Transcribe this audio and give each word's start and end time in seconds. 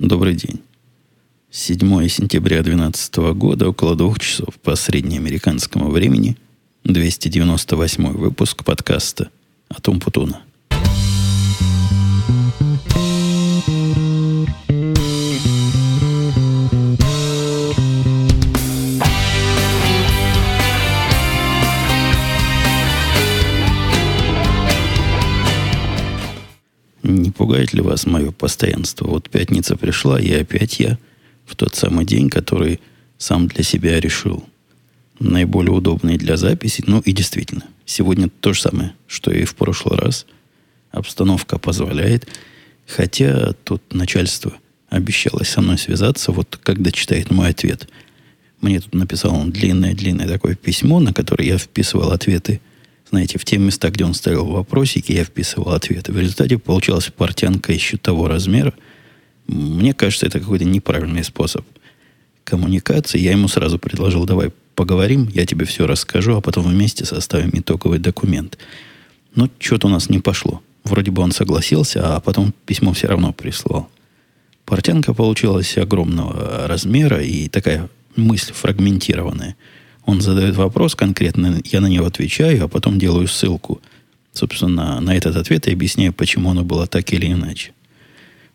Добрый 0.00 0.34
день. 0.34 0.60
7 1.52 1.78
сентября 2.08 2.64
2012 2.64 3.16
года, 3.34 3.68
около 3.68 3.94
двух 3.94 4.18
часов 4.18 4.56
по 4.60 4.74
среднеамериканскому 4.74 5.88
времени, 5.88 6.36
298 6.82 8.08
выпуск 8.08 8.64
подкаста 8.64 9.30
«Атум 9.68 10.00
Путуна». 10.00 10.42
Не 10.70 12.93
пугает 27.64 27.72
ли 27.72 27.80
вас 27.80 28.06
мое 28.06 28.30
постоянство? 28.30 29.06
Вот 29.06 29.30
пятница 29.30 29.76
пришла, 29.76 30.20
и 30.20 30.32
опять 30.32 30.80
я 30.80 30.98
в 31.46 31.56
тот 31.56 31.74
самый 31.74 32.04
день, 32.04 32.28
который 32.28 32.80
сам 33.18 33.46
для 33.48 33.64
себя 33.64 34.00
решил. 34.00 34.44
Наиболее 35.20 35.72
удобный 35.72 36.18
для 36.18 36.36
записи. 36.36 36.84
Ну 36.86 37.00
и 37.00 37.12
действительно, 37.12 37.62
сегодня 37.86 38.28
то 38.40 38.52
же 38.52 38.60
самое, 38.60 38.92
что 39.06 39.30
и 39.30 39.44
в 39.44 39.54
прошлый 39.54 39.98
раз. 39.98 40.26
Обстановка 40.90 41.58
позволяет. 41.58 42.28
Хотя 42.86 43.52
тут 43.64 43.82
начальство 43.94 44.52
обещалось 44.90 45.48
со 45.48 45.62
мной 45.62 45.78
связаться, 45.78 46.32
вот 46.32 46.58
когда 46.62 46.90
читает 46.90 47.30
мой 47.30 47.48
ответ. 47.48 47.88
Мне 48.60 48.80
тут 48.80 48.94
написал 48.94 49.34
он 49.34 49.50
длинное-длинное 49.50 50.28
такое 50.28 50.54
письмо, 50.54 51.00
на 51.00 51.12
которое 51.12 51.46
я 51.48 51.58
вписывал 51.58 52.10
ответы– 52.10 52.60
знаете, 53.14 53.38
в 53.38 53.44
те 53.44 53.58
места, 53.58 53.90
где 53.90 54.04
он 54.04 54.12
ставил 54.12 54.46
вопросики, 54.46 55.12
я 55.12 55.24
вписывал 55.24 55.70
ответы. 55.70 56.12
В 56.12 56.18
результате 56.18 56.58
получалась 56.58 57.12
портянка 57.16 57.72
еще 57.72 57.96
того 57.96 58.26
размера. 58.26 58.74
Мне 59.46 59.94
кажется, 59.94 60.26
это 60.26 60.40
какой-то 60.40 60.64
неправильный 60.64 61.22
способ 61.22 61.64
коммуникации. 62.42 63.20
Я 63.20 63.30
ему 63.30 63.46
сразу 63.46 63.78
предложил, 63.78 64.24
давай 64.24 64.50
поговорим, 64.74 65.28
я 65.32 65.46
тебе 65.46 65.64
все 65.64 65.86
расскажу, 65.86 66.36
а 66.36 66.40
потом 66.40 66.64
вместе 66.64 67.04
составим 67.04 67.50
итоговый 67.52 68.00
документ. 68.00 68.58
Но 69.36 69.48
что-то 69.60 69.86
у 69.86 69.90
нас 69.90 70.10
не 70.10 70.18
пошло. 70.18 70.60
Вроде 70.82 71.12
бы 71.12 71.22
он 71.22 71.30
согласился, 71.30 72.16
а 72.16 72.20
потом 72.20 72.52
письмо 72.66 72.94
все 72.94 73.06
равно 73.06 73.32
прислал. 73.32 73.88
Портянка 74.64 75.14
получилась 75.14 75.78
огромного 75.78 76.66
размера 76.66 77.22
и 77.22 77.48
такая 77.48 77.88
мысль 78.16 78.52
фрагментированная– 78.52 79.54
он 80.06 80.20
задает 80.20 80.56
вопрос 80.56 80.94
конкретно, 80.94 81.60
я 81.64 81.80
на 81.80 81.86
него 81.86 82.06
отвечаю, 82.06 82.64
а 82.64 82.68
потом 82.68 82.98
делаю 82.98 83.26
ссылку, 83.26 83.80
собственно, 84.32 85.00
на 85.00 85.16
этот 85.16 85.36
ответ 85.36 85.66
и 85.66 85.72
объясняю, 85.72 86.12
почему 86.12 86.50
оно 86.50 86.62
было 86.62 86.86
так 86.86 87.12
или 87.12 87.32
иначе. 87.32 87.72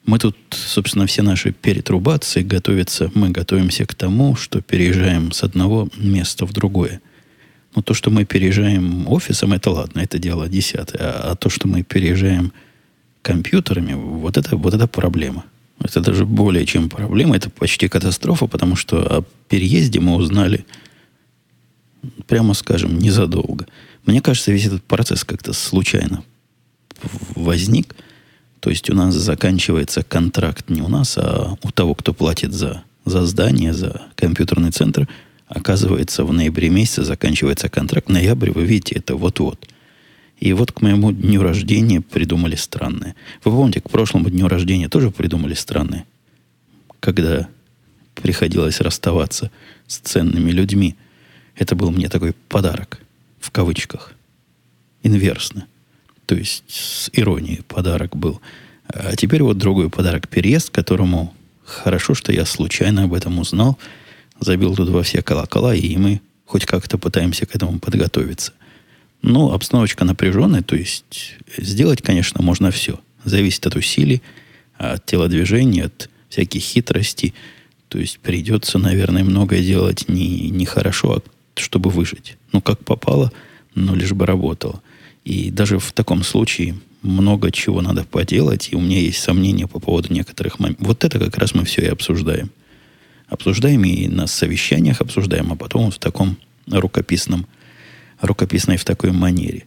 Мы 0.05 0.17
тут, 0.19 0.37
собственно, 0.51 1.05
все 1.07 1.21
наши 1.21 1.51
перетрубации 1.51 2.41
готовятся, 2.41 3.11
мы 3.13 3.29
готовимся 3.29 3.85
к 3.85 3.95
тому, 3.95 4.35
что 4.35 4.61
переезжаем 4.61 5.31
с 5.31 5.43
одного 5.43 5.89
места 5.97 6.45
в 6.45 6.53
другое. 6.53 7.01
Но 7.75 7.81
то, 7.81 7.93
что 7.93 8.09
мы 8.09 8.25
переезжаем 8.25 9.07
офисом, 9.07 9.53
это 9.53 9.69
ладно, 9.69 9.99
это 9.99 10.17
дело 10.17 10.47
десятое. 10.47 11.01
А, 11.01 11.31
а 11.31 11.35
то, 11.35 11.49
что 11.49 11.67
мы 11.67 11.83
переезжаем 11.83 12.53
компьютерами, 13.21 13.93
вот 13.93 14.37
это, 14.37 14.55
вот 14.55 14.73
это 14.73 14.87
проблема. 14.87 15.45
Это 15.79 16.01
даже 16.01 16.25
более 16.25 16.65
чем 16.65 16.89
проблема, 16.89 17.35
это 17.35 17.49
почти 17.49 17.87
катастрофа, 17.87 18.47
потому 18.47 18.75
что 18.75 18.97
о 19.17 19.23
переезде 19.47 19.99
мы 19.99 20.15
узнали– 20.15 20.65
прямо 22.27 22.53
скажем, 22.53 22.97
незадолго. 22.97 23.65
Мне 24.05 24.21
кажется, 24.21 24.51
весь 24.51 24.65
этот 24.65 24.83
процесс 24.83 25.23
как-то 25.23 25.53
случайно 25.53 26.23
возник. 27.35 27.95
То 28.59 28.69
есть 28.69 28.89
у 28.89 28.93
нас 28.93 29.15
заканчивается 29.15 30.03
контракт 30.03 30.69
не 30.69 30.81
у 30.81 30.87
нас, 30.87 31.17
а 31.17 31.57
у 31.63 31.71
того, 31.71 31.95
кто 31.95 32.13
платит 32.13 32.53
за, 32.53 32.83
за 33.05 33.25
здание, 33.25 33.73
за 33.73 34.01
компьютерный 34.15 34.71
центр. 34.71 35.07
Оказывается, 35.47 36.25
в 36.25 36.33
ноябре 36.33 36.69
месяце 36.69 37.03
заканчивается 37.03 37.69
контракт. 37.69 38.09
Ноябрь, 38.09 38.51
вы 38.51 38.65
видите, 38.65 38.95
это 38.95 39.15
вот-вот. 39.15 39.67
И 40.39 40.53
вот 40.53 40.71
к 40.71 40.81
моему 40.81 41.11
дню 41.11 41.41
рождения 41.41 42.01
придумали 42.01 42.55
странное. 42.55 43.15
Вы 43.43 43.51
помните, 43.51 43.81
к 43.81 43.89
прошлому 43.89 44.29
дню 44.29 44.47
рождения 44.47 44.87
тоже 44.87 45.11
придумали 45.11 45.53
странное? 45.53 46.05
Когда 46.99 47.47
приходилось 48.15 48.79
расставаться 48.79 49.51
с 49.87 49.97
ценными 49.97 50.51
людьми– 50.51 50.95
это 51.59 51.75
был 51.75 51.91
мне 51.91 52.09
такой 52.09 52.33
подарок, 52.47 52.99
в 53.39 53.51
кавычках, 53.51 54.13
инверсно. 55.03 55.67
То 56.25 56.35
есть 56.35 56.63
с 56.67 57.09
иронией 57.13 57.63
подарок 57.67 58.15
был. 58.15 58.41
А 58.87 59.15
теперь 59.15 59.43
вот 59.43 59.57
другой 59.57 59.89
подарок. 59.89 60.29
Переезд, 60.29 60.69
которому 60.69 61.33
хорошо, 61.65 62.15
что 62.15 62.31
я 62.31 62.45
случайно 62.45 63.03
об 63.03 63.13
этом 63.13 63.39
узнал, 63.39 63.77
забил 64.39 64.75
тут 64.75 64.89
во 64.89 65.03
все 65.03 65.21
колокола, 65.21 65.75
и 65.75 65.97
мы 65.97 66.21
хоть 66.45 66.65
как-то 66.65 66.97
пытаемся 66.97 67.45
к 67.45 67.55
этому 67.55 67.79
подготовиться. 67.79 68.53
Но 69.21 69.53
обстановочка 69.53 70.05
напряженная, 70.05 70.63
то 70.63 70.77
есть 70.77 71.35
сделать, 71.57 72.01
конечно, 72.01 72.41
можно 72.41 72.71
все. 72.71 72.99
Зависит 73.25 73.67
от 73.67 73.75
усилий, 73.75 74.21
от 74.77 75.05
телодвижения, 75.05 75.87
от 75.87 76.09
всяких 76.29 76.61
хитростей. 76.61 77.33
То 77.89 77.99
есть 77.99 78.19
придется, 78.19 78.77
наверное, 78.77 79.25
многое 79.25 79.61
делать 79.61 80.07
не, 80.07 80.49
не 80.49 80.65
хорошо, 80.65 81.17
а 81.17 81.21
чтобы 81.59 81.89
выжить. 81.89 82.37
Ну, 82.51 82.61
как 82.61 82.83
попало, 82.83 83.31
но 83.75 83.95
лишь 83.95 84.13
бы 84.13 84.25
работало. 84.25 84.81
И 85.25 85.51
даже 85.51 85.79
в 85.79 85.91
таком 85.91 86.23
случае 86.23 86.75
много 87.01 87.51
чего 87.51 87.81
надо 87.81 88.03
поделать, 88.03 88.69
и 88.71 88.75
у 88.75 88.81
меня 88.81 88.99
есть 88.99 89.19
сомнения 89.19 89.67
по 89.67 89.79
поводу 89.79 90.13
некоторых 90.13 90.59
моментов. 90.59 90.87
Вот 90.87 91.03
это 91.03 91.19
как 91.19 91.37
раз 91.37 91.53
мы 91.53 91.65
все 91.65 91.81
и 91.81 91.87
обсуждаем. 91.87 92.51
Обсуждаем 93.27 93.83
и 93.85 94.07
на 94.07 94.27
совещаниях 94.27 95.01
обсуждаем, 95.01 95.51
а 95.51 95.55
потом 95.55 95.91
в 95.91 95.99
таком 95.99 96.37
рукописном, 96.67 97.45
рукописной 98.21 98.77
в 98.77 98.85
такой 98.85 99.11
манере. 99.11 99.65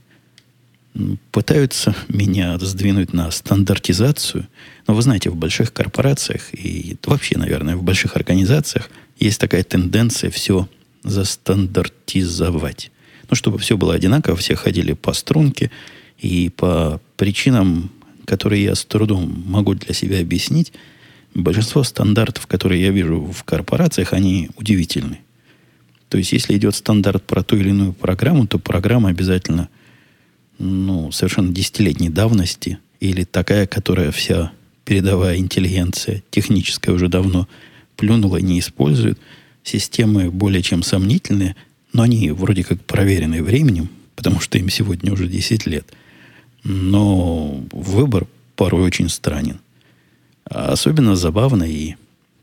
Пытаются 1.31 1.95
меня 2.09 2.59
сдвинуть 2.59 3.13
на 3.15 3.31
стандартизацию. 3.31 4.47
Но 4.87 4.95
вы 4.95 5.01
знаете, 5.01 5.31
в 5.31 5.37
больших 5.37 5.73
корпорациях 5.73 6.53
и 6.53 6.97
вообще, 7.05 7.39
наверное, 7.39 7.77
в 7.77 7.83
больших 7.83 8.17
организациях 8.17 8.91
есть 9.19 9.41
такая 9.41 9.63
тенденция 9.63 10.31
все 10.31 10.69
застандартизовать. 11.03 12.91
Ну, 13.29 13.37
чтобы 13.37 13.59
все 13.59 13.77
было 13.77 13.95
одинаково, 13.95 14.37
все 14.37 14.55
ходили 14.55 14.93
по 14.93 15.13
струнке, 15.13 15.71
и 16.19 16.51
по 16.51 17.01
причинам, 17.17 17.91
которые 18.27 18.65
я 18.65 18.75
с 18.75 18.85
трудом 18.85 19.43
могу 19.47 19.75
для 19.75 19.95
себя 19.95 20.21
объяснить, 20.21 20.73
большинство 21.35 21.83
стандартов, 21.83 22.47
которые 22.47 22.83
я 22.83 22.91
вижу 22.91 23.21
в 23.21 23.43
корпорациях, 23.45 24.13
они 24.13 24.51
удивительны. 24.57 25.21
То 26.09 26.19
есть, 26.19 26.33
если 26.33 26.57
идет 26.57 26.75
стандарт 26.75 27.25
про 27.25 27.43
ту 27.43 27.57
или 27.57 27.71
иную 27.71 27.95
программу, 27.95 28.47
то 28.47 28.59
программа 28.59 29.09
обязательно 29.09 29.69
ну, 30.59 31.11
совершенно 31.11 31.53
десятилетней 31.53 32.11
давности 32.11 32.79
или 33.01 33.25
такая, 33.25 33.67
которая 33.67 34.13
вся 34.13 34.53
передовая 34.85 35.39
интеллигенция 35.39 36.23
техническая 36.31 36.95
уже 36.95 37.09
давно 37.09 37.49
плюнула 37.97 38.37
и 38.37 38.43
не 38.43 38.61
использует– 38.61 39.19
системы 39.65 40.31
более 40.31 40.63
чем 40.63 40.83
сомнительные, 40.83 41.57
но 41.93 42.03
они 42.03 42.31
вроде 42.31 42.65
как 42.65 42.83
проверенные 42.85 43.43
временем, 43.43 43.89
потому 44.17 44.41
что 44.41 44.59
им 44.59 44.69
сегодня 44.69 45.13
уже 45.13 45.29
10 45.29 45.67
лет. 45.67 45.87
Но 46.65 47.63
выбор 47.73 48.27
порой 48.57 48.83
очень 48.83 49.09
странен. 49.09 49.61
Особенно 50.45 51.17
забавно 51.17 51.65
и 51.65 51.95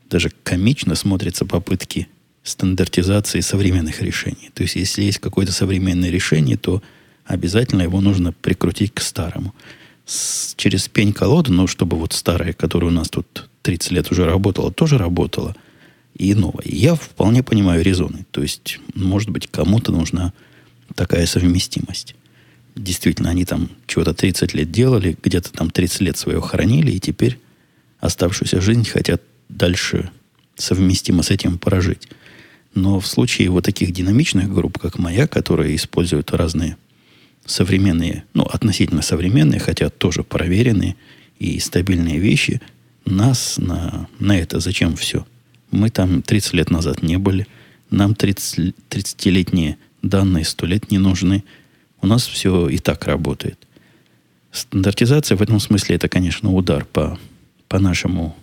даже 0.09 0.31
комично 0.44 0.96
смотрятся 0.96 1.46
попытки 1.46 2.07
стандартизации 2.44 3.41
современных 3.41 4.01
решений. 4.01 4.50
То 4.53 4.63
есть, 4.63 4.75
если 4.75 5.03
есть 5.03 5.19
какое-то 5.19 5.51
современное 5.51 6.09
решение, 6.09 6.57
то 6.57 6.81
обязательно 7.25 7.84
его 7.84 8.01
нужно 8.01 8.34
прикрутить 8.34 8.94
к 8.94 9.01
старому. 9.01 9.53
С, 10.06 10.56
через 10.56 10.88
пень-колоду, 10.88 11.53
ну, 11.53 11.68
чтобы 11.68 11.97
вот 11.97 12.13
старое, 12.13 12.53
которое 12.53 12.88
у 12.88 12.91
нас 12.91 13.09
тут 13.09 13.50
30 13.62 13.91
лет 13.91 14.12
уже 14.12 14.25
работало, 14.25 14.71
тоже 14.71 14.98
работало– 14.98 15.56
и 16.15 16.33
иного. 16.33 16.61
И 16.61 16.75
я 16.75 16.95
вполне 16.95 17.44
понимаю 17.44 17.83
резоны. 17.83 18.25
То 18.31 18.41
есть, 18.41 18.79
может 18.95 19.29
быть, 19.29 19.47
кому-то 19.47 19.91
нужна 19.91 20.33
такая 20.95 21.25
совместимость. 21.25 22.15
Действительно, 22.75 23.29
они 23.29 23.45
там 23.45 23.69
чего-то 23.88 24.13
30 24.13 24.53
лет 24.53 24.71
делали, 24.71 25.17
где-то 25.21 25.51
там 25.51 25.69
30 25.69 26.01
лет 26.01 26.17
свое 26.17 26.41
хранили, 26.41 26.91
и 26.91 27.00
теперь 27.00 27.39
оставшуюся 28.00 28.61
жизнь 28.61 28.85
хотят 28.85 29.21
дальше 29.50 30.11
совместимо 30.56 31.23
с 31.23 31.31
этим 31.31 31.57
прожить. 31.57 32.07
Но 32.75 33.00
в 33.00 33.07
случае 33.07 33.50
вот 33.50 33.65
таких 33.65 33.91
динамичных 33.91 34.53
групп, 34.53 34.77
как 34.77 35.00
моя, 35.00 35.27
которые 35.27 35.75
используют 35.75 36.31
разные 36.31 36.77
современные, 37.45 38.25
ну, 38.33 38.44
относительно 38.44 39.01
современные, 39.01 39.59
хотя 39.59 39.89
тоже 39.89 40.23
проверенные 40.23 40.95
и 41.39 41.59
стабильные 41.59 42.19
вещи, 42.19 42.61
нас 43.06 43.57
на, 43.57 44.07
на 44.19 44.38
это 44.38 44.59
зачем 44.59 44.95
все? 44.95 45.25
Мы 45.71 45.89
там 45.89 46.21
30 46.21 46.54
лет 46.54 46.69
назад 46.69 47.04
не 47.04 47.18
были. 47.18 47.48
Нам 47.89 48.16
30, 48.16 48.75
30-летние 48.89 49.77
данные 50.01 50.45
100 50.45 50.66
лет 50.66 50.92
не 50.92 50.98
нужны. 50.98 51.44
У 52.01 52.07
нас 52.07 52.25
все 52.25 52.69
и 52.69 52.77
так 52.77 53.06
работает. 53.06 53.57
Стандартизация 54.51 55.38
в 55.38 55.42
этом 55.42 55.60
смысле 55.60 55.95
это, 55.95 56.10
конечно, 56.10 56.51
удар 56.51 56.86
по, 56.86 57.19
по 57.68 57.80
нашему 57.80 58.36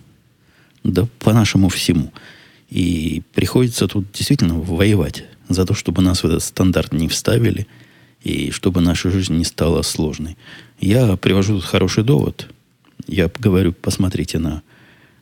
Да 0.83 1.07
по-нашему 1.19 1.69
всему. 1.69 2.13
И 2.69 3.21
приходится 3.33 3.87
тут 3.87 4.11
действительно 4.11 4.55
воевать 4.55 5.25
за 5.49 5.65
то, 5.65 5.73
чтобы 5.73 6.01
нас 6.01 6.23
в 6.23 6.25
этот 6.25 6.43
стандарт 6.43 6.91
не 6.93 7.07
вставили, 7.07 7.67
и 8.23 8.51
чтобы 8.51 8.81
наша 8.81 9.09
жизнь 9.09 9.35
не 9.35 9.45
стала 9.45 9.81
сложной. 9.81 10.37
Я 10.79 11.15
привожу 11.17 11.55
тут 11.55 11.65
хороший 11.65 12.03
довод. 12.03 12.49
Я 13.07 13.31
говорю, 13.39 13.73
посмотрите 13.73 14.39
на, 14.39 14.63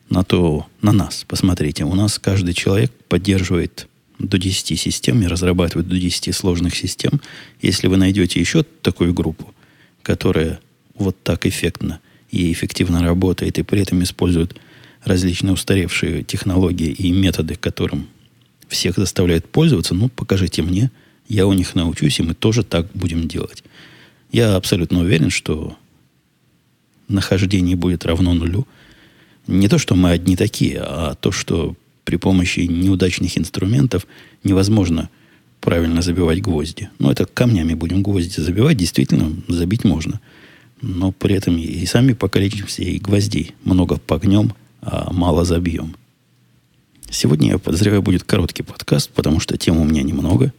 на 0.08 0.22
то, 0.22 0.66
на 0.82 0.92
нас. 0.92 1.24
Посмотрите, 1.26 1.84
у 1.84 1.94
нас 1.94 2.18
каждый 2.18 2.54
человек 2.54 2.92
поддерживает 3.08 3.88
до 4.18 4.38
10 4.38 4.78
систем 4.78 5.22
и 5.22 5.26
разрабатывает 5.26 5.88
до 5.88 5.98
10 5.98 6.34
сложных 6.34 6.74
систем. 6.74 7.20
Если 7.60 7.86
вы 7.86 7.96
найдете 7.96 8.40
еще 8.40 8.62
такую 8.62 9.12
группу, 9.12 9.54
которая 10.02 10.60
вот 10.94 11.16
так 11.22 11.46
эффектно 11.46 12.00
и 12.30 12.52
эффективно 12.52 13.02
работает, 13.02 13.58
и 13.58 13.62
при 13.62 13.82
этом 13.82 14.02
использует 14.02 14.56
различные 15.04 15.52
устаревшие 15.52 16.22
технологии 16.24 16.90
и 16.90 17.12
методы, 17.12 17.56
которым 17.56 18.08
всех 18.68 18.96
заставляет 18.96 19.48
пользоваться, 19.48 19.94
ну, 19.94 20.08
покажите 20.08 20.62
мне, 20.62 20.90
я 21.28 21.46
у 21.46 21.52
них 21.52 21.74
научусь, 21.74 22.18
и 22.18 22.22
мы 22.22 22.34
тоже 22.34 22.62
так 22.62 22.88
будем 22.94 23.28
делать. 23.28 23.62
Я 24.32 24.56
абсолютно 24.56 25.00
уверен, 25.00 25.30
что 25.30 25.76
нахождение 27.08 27.76
будет 27.76 28.04
равно 28.04 28.34
нулю. 28.34 28.66
Не 29.46 29.68
то, 29.68 29.78
что 29.78 29.94
мы 29.94 30.10
одни 30.10 30.36
такие, 30.36 30.78
а 30.80 31.14
то, 31.14 31.30
что 31.30 31.76
при 32.04 32.16
помощи 32.16 32.60
неудачных 32.60 33.36
инструментов 33.38 34.06
невозможно 34.44 35.10
правильно 35.60 36.02
забивать 36.02 36.40
гвозди. 36.40 36.88
Ну, 36.98 37.10
это 37.10 37.26
камнями 37.26 37.74
будем 37.74 38.02
гвозди 38.02 38.40
забивать, 38.40 38.76
действительно, 38.76 39.32
забить 39.48 39.84
можно. 39.84 40.20
Но 40.82 41.10
при 41.12 41.34
этом 41.34 41.58
и 41.58 41.84
сами 41.86 42.12
покалечимся, 42.12 42.82
и 42.82 42.98
гвоздей 42.98 43.54
много 43.64 43.96
погнем, 43.96 44.52
а 44.82 45.12
мало 45.12 45.44
забьем. 45.44 45.96
Сегодня, 47.10 47.52
я 47.52 47.58
подозреваю, 47.58 48.02
будет 48.02 48.24
короткий 48.24 48.62
подкаст, 48.62 49.10
потому 49.10 49.40
что 49.40 49.56
тем 49.56 49.78
у 49.78 49.84
меня 49.84 50.02
немного. 50.02 50.52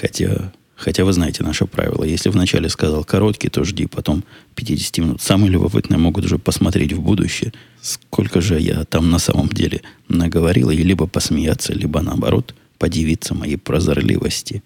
Хотя, 0.00 0.52
хотя 0.76 1.04
вы 1.04 1.12
знаете 1.12 1.42
наше 1.42 1.66
правило. 1.66 2.04
Если 2.04 2.28
вначале 2.28 2.68
сказал 2.68 3.02
короткий, 3.02 3.48
то 3.48 3.64
жди 3.64 3.86
потом 3.86 4.22
50 4.54 4.98
минут. 4.98 5.22
Самые 5.22 5.50
любопытные 5.50 5.98
могут 5.98 6.26
уже 6.26 6.38
посмотреть 6.38 6.92
в 6.92 7.00
будущее, 7.00 7.52
сколько 7.80 8.40
же 8.40 8.60
я 8.60 8.84
там 8.84 9.10
на 9.10 9.18
самом 9.18 9.48
деле 9.48 9.80
наговорил, 10.08 10.70
и 10.70 10.76
либо 10.76 11.06
посмеяться, 11.06 11.72
либо 11.72 12.02
наоборот 12.02 12.54
подивиться 12.78 13.34
моей 13.34 13.56
прозорливости. 13.56 14.62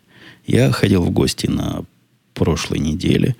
Я 0.47 0.73
ходил 0.73 1.03
в 1.03 1.11
гости 1.11 1.47
на 1.47 1.85
прошлой 2.35 2.81
неделе. 2.81 3.37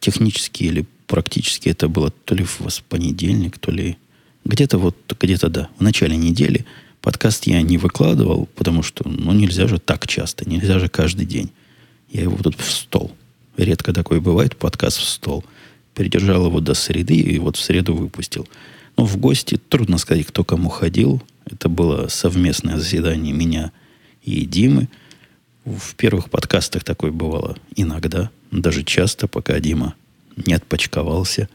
Технически 0.00 0.64
или 0.64 0.86
практически 1.06 1.68
это 1.68 1.88
было 1.88 2.10
то 2.10 2.34
ли 2.34 2.44
в 2.44 2.60
понедельник, 2.88 3.58
то 3.58 3.70
ли 3.70 3.96
где-то 4.44 4.78
вот, 4.78 4.96
где-то 5.20 5.48
да, 5.48 5.68
в 5.78 5.82
начале 5.82 6.16
недели 6.16 6.64
подкаст 7.08 7.46
я 7.46 7.62
не 7.62 7.78
выкладывал, 7.78 8.50
потому 8.54 8.82
что, 8.82 9.08
ну, 9.08 9.32
нельзя 9.32 9.66
же 9.66 9.78
так 9.78 10.06
часто, 10.06 10.46
нельзя 10.46 10.78
же 10.78 10.90
каждый 10.90 11.24
день. 11.24 11.50
Я 12.10 12.20
его 12.20 12.36
тут 12.36 12.60
в 12.60 12.70
стол. 12.70 13.10
Редко 13.56 13.94
такое 13.94 14.20
бывает, 14.20 14.58
подкаст 14.58 14.98
в 14.98 15.04
стол. 15.04 15.42
Передержал 15.94 16.44
его 16.44 16.60
до 16.60 16.74
среды 16.74 17.14
и 17.14 17.38
вот 17.38 17.56
в 17.56 17.62
среду 17.62 17.94
выпустил. 17.94 18.46
Но 18.98 19.06
в 19.06 19.16
гости 19.16 19.56
трудно 19.56 19.96
сказать, 19.96 20.26
кто 20.26 20.44
кому 20.44 20.68
ходил. 20.68 21.22
Это 21.46 21.70
было 21.70 22.08
совместное 22.08 22.76
заседание 22.76 23.32
меня 23.32 23.72
и 24.22 24.44
Димы. 24.44 24.90
В 25.64 25.94
первых 25.94 26.28
подкастах 26.28 26.84
такое 26.84 27.10
бывало 27.10 27.56
иногда, 27.74 28.28
даже 28.50 28.84
часто, 28.84 29.28
пока 29.28 29.58
Дима 29.60 29.94
не 30.36 30.52
отпочковался 30.52 31.48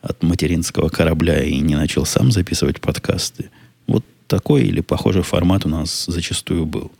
от 0.00 0.22
материнского 0.22 0.88
корабля 0.88 1.44
и 1.44 1.58
не 1.58 1.74
начал 1.74 2.06
сам 2.06 2.32
записывать 2.32 2.80
подкасты. 2.80 3.50
Такой 4.26 4.64
или 4.64 4.80
похожий 4.80 5.22
формат 5.22 5.66
у 5.66 5.68
нас 5.68 6.06
зачастую 6.06 6.66
был. 6.66 6.90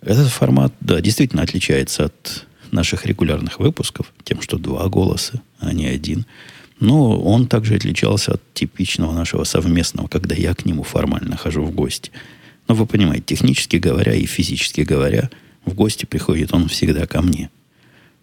Этот 0.00 0.28
формат, 0.28 0.72
да, 0.80 1.00
действительно 1.00 1.42
отличается 1.42 2.06
от 2.06 2.46
наших 2.70 3.06
регулярных 3.06 3.60
выпусков, 3.60 4.12
тем, 4.24 4.40
что 4.40 4.58
два 4.58 4.88
голоса, 4.88 5.42
а 5.58 5.72
не 5.72 5.86
один. 5.86 6.26
Но 6.80 7.20
он 7.20 7.46
также 7.46 7.76
отличался 7.76 8.34
от 8.34 8.54
типичного 8.54 9.12
нашего 9.12 9.44
совместного, 9.44 10.08
когда 10.08 10.34
я 10.34 10.54
к 10.54 10.64
нему 10.64 10.82
формально 10.82 11.36
хожу 11.36 11.62
в 11.62 11.70
гости. 11.70 12.10
Но 12.66 12.74
вы 12.74 12.86
понимаете, 12.86 13.24
технически 13.26 13.76
говоря 13.76 14.14
и 14.14 14.24
физически 14.24 14.80
говоря, 14.80 15.30
в 15.64 15.74
гости 15.74 16.06
приходит 16.06 16.52
он 16.52 16.68
всегда 16.68 17.06
ко 17.06 17.22
мне– 17.22 17.50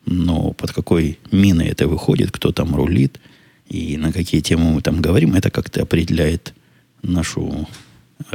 но 0.05 0.53
под 0.53 0.71
какой 0.71 1.19
миной 1.31 1.67
это 1.67 1.87
выходит, 1.87 2.31
кто 2.31 2.51
там 2.51 2.75
рулит 2.75 3.19
и 3.67 3.97
на 3.97 4.11
какие 4.11 4.41
темы 4.41 4.71
мы 4.71 4.81
там 4.81 5.01
говорим, 5.01 5.35
это 5.35 5.51
как-то 5.51 5.83
определяет 5.83 6.53
нашу 7.03 7.67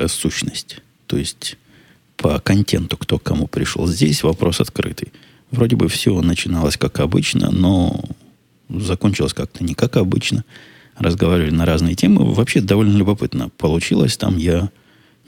сущность. 0.06 0.80
То 1.06 1.16
есть 1.16 1.56
по 2.16 2.38
контенту, 2.40 2.96
кто 2.96 3.18
кому 3.18 3.46
пришел. 3.46 3.86
Здесь 3.86 4.22
вопрос 4.22 4.60
открытый. 4.60 5.12
Вроде 5.50 5.76
бы 5.76 5.88
все 5.88 6.20
начиналось 6.20 6.76
как 6.76 7.00
обычно, 7.00 7.50
но 7.50 8.04
закончилось 8.68 9.34
как-то 9.34 9.62
не 9.62 9.74
как 9.74 9.96
обычно. 9.96 10.44
Разговаривали 10.96 11.50
на 11.50 11.66
разные 11.66 11.94
темы. 11.94 12.32
Вообще 12.32 12.60
довольно 12.60 12.96
любопытно 12.96 13.50
получилось. 13.50 14.16
Там 14.16 14.38
я 14.38 14.70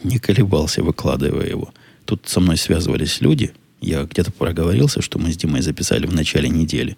не 0.02 0.18
колебался, 0.18 0.82
выкладывая 0.82 1.48
его. 1.48 1.72
Тут 2.04 2.22
со 2.26 2.40
мной 2.40 2.56
связывались 2.56 3.20
люди– 3.20 3.52
я 3.80 4.04
где-то 4.04 4.32
проговорился, 4.32 5.02
что 5.02 5.18
мы 5.18 5.32
с 5.32 5.36
Димой 5.36 5.60
записали 5.62 6.06
в 6.06 6.14
начале 6.14 6.48
недели. 6.48 6.96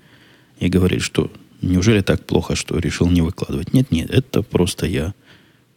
И 0.61 0.69
говорили, 0.69 1.01
что 1.01 1.31
неужели 1.61 2.01
так 2.01 2.25
плохо, 2.25 2.57
что 2.57 2.79
решил 2.79 3.09
не 3.09 3.21
выкладывать? 3.21 3.73
Нет, 3.73 3.91
нет, 3.91 4.11
это 4.11 4.43
просто 4.43 4.87
я 4.87 5.15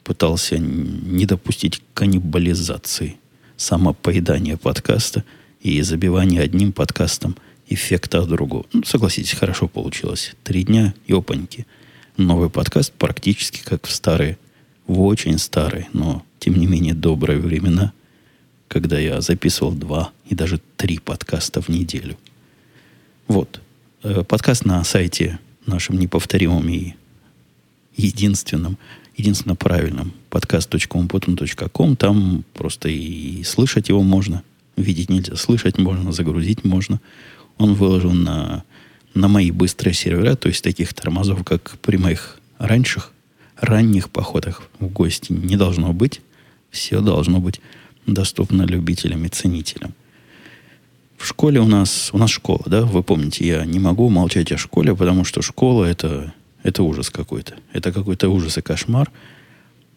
пытался 0.03 0.57
не 0.57 1.25
допустить 1.25 1.81
каннибализации, 1.93 3.17
самопоедания 3.57 4.57
подкаста 4.57 5.23
и 5.61 5.81
забивания 5.81 6.41
одним 6.41 6.71
подкастом 6.71 7.35
эффекта 7.67 8.19
от 8.19 8.29
другого. 8.29 8.65
Ну, 8.73 8.83
согласитесь, 8.83 9.33
хорошо 9.33 9.67
получилось. 9.67 10.33
Три 10.43 10.63
дня 10.63 10.93
и 11.07 11.13
опаньки. 11.13 11.65
Новый 12.17 12.49
подкаст 12.49 12.91
практически 12.93 13.61
как 13.63 13.87
в 13.87 13.91
старые, 13.91 14.37
в 14.87 15.01
очень 15.01 15.37
старые, 15.37 15.87
но 15.93 16.25
тем 16.39 16.55
не 16.55 16.67
менее 16.67 16.93
добрые 16.93 17.39
времена– 17.39 17.93
когда 18.71 18.97
я 18.97 19.19
записывал 19.19 19.73
два 19.73 20.13
и 20.29 20.33
даже 20.33 20.61
три 20.77 20.97
подкаста 20.97 21.61
в 21.61 21.67
неделю. 21.67 22.17
Вот. 23.27 23.61
Э, 24.01 24.23
подкаст 24.23 24.63
на 24.63 24.81
сайте 24.85 25.39
нашем 25.65 25.99
неповторимом 25.99 26.69
и 26.69 26.93
единственном, 27.97 28.77
единственно 29.21 29.55
правильном 29.55 30.13
подкаст.умпутун.ком. 30.29 31.95
Там 31.95 32.43
просто 32.53 32.89
и 32.89 33.43
слышать 33.43 33.89
его 33.89 34.01
можно. 34.01 34.43
Видеть 34.75 35.09
нельзя. 35.09 35.35
Слышать 35.35 35.77
можно, 35.77 36.11
загрузить 36.11 36.65
можно. 36.65 36.99
Он 37.57 37.75
выложен 37.75 38.23
на, 38.23 38.63
на 39.13 39.27
мои 39.27 39.51
быстрые 39.51 39.93
сервера, 39.93 40.35
то 40.35 40.47
есть 40.47 40.63
таких 40.63 40.93
тормозов, 40.93 41.43
как 41.43 41.77
при 41.81 41.97
моих 41.97 42.39
раньших, 42.57 43.11
ранних 43.57 44.09
походах 44.09 44.63
в 44.79 44.87
гости 44.87 45.31
не 45.31 45.55
должно 45.55 45.93
быть. 45.93 46.21
Все 46.71 47.01
должно 47.01 47.39
быть 47.39 47.61
доступна 48.07 48.63
любителям 48.63 49.25
и 49.25 49.29
ценителям. 49.29 49.93
В 51.17 51.27
школе 51.27 51.59
у 51.59 51.67
нас, 51.67 52.09
у 52.13 52.17
нас 52.17 52.31
школа, 52.31 52.63
да, 52.65 52.81
вы 52.81 53.03
помните, 53.03 53.45
я 53.45 53.65
не 53.65 53.77
могу 53.77 54.09
молчать 54.09 54.51
о 54.51 54.57
школе, 54.57 54.95
потому 54.95 55.23
что 55.23 55.43
школа 55.43 55.85
это, 55.85 56.33
это 56.63 56.83
ужас 56.83 57.09
какой-то. 57.09 57.55
Это 57.73 57.91
какой-то 57.91 58.29
ужас 58.29 58.57
и 58.57 58.61
кошмар. 58.61 59.11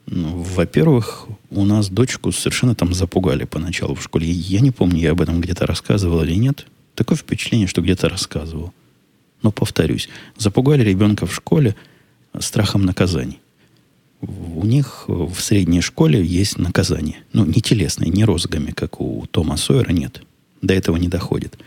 Ну, 0.07 0.43
во-первых, 0.43 1.27
у 1.51 1.65
нас 1.65 1.89
дочку 1.89 2.31
совершенно 2.33 2.75
там 2.75 2.93
запугали 2.93 3.45
поначалу 3.45 3.95
в 3.95 4.03
школе. 4.03 4.31
Я 4.31 4.61
не 4.61 4.71
помню, 4.71 5.01
я 5.01 5.13
об 5.13 5.21
этом 5.21 5.41
где-то 5.41 5.67
рассказывал 5.67 6.23
или 6.23 6.35
нет. 6.35 6.67
Такое 6.95 7.17
впечатление, 7.17 7.67
что 7.67 7.81
где-то 7.81 8.09
рассказывал. 8.09 8.73
Но 9.43 9.51
повторюсь, 9.51 10.09
запугали 10.37 10.83
ребенка 10.83 11.27
в 11.27 11.35
школе 11.35 11.75
страхом 12.39 12.85
наказаний 12.85 13.41
у 14.27 14.65
них 14.65 15.05
в 15.09 15.39
средней 15.41 15.81
школе 15.81 16.25
есть 16.25 16.59
наказание. 16.59 17.17
Ну, 17.33 17.45
не 17.45 17.61
телесное, 17.61 18.09
не 18.09 18.25
розгами, 18.25 18.71
как 18.71 19.01
у 19.01 19.27
Тома 19.31 19.57
Сойера, 19.57 19.93
нет. 19.93 20.23
До 20.63 20.75
этого 20.75 20.97
не 20.97 21.09
доходит. 21.09 21.59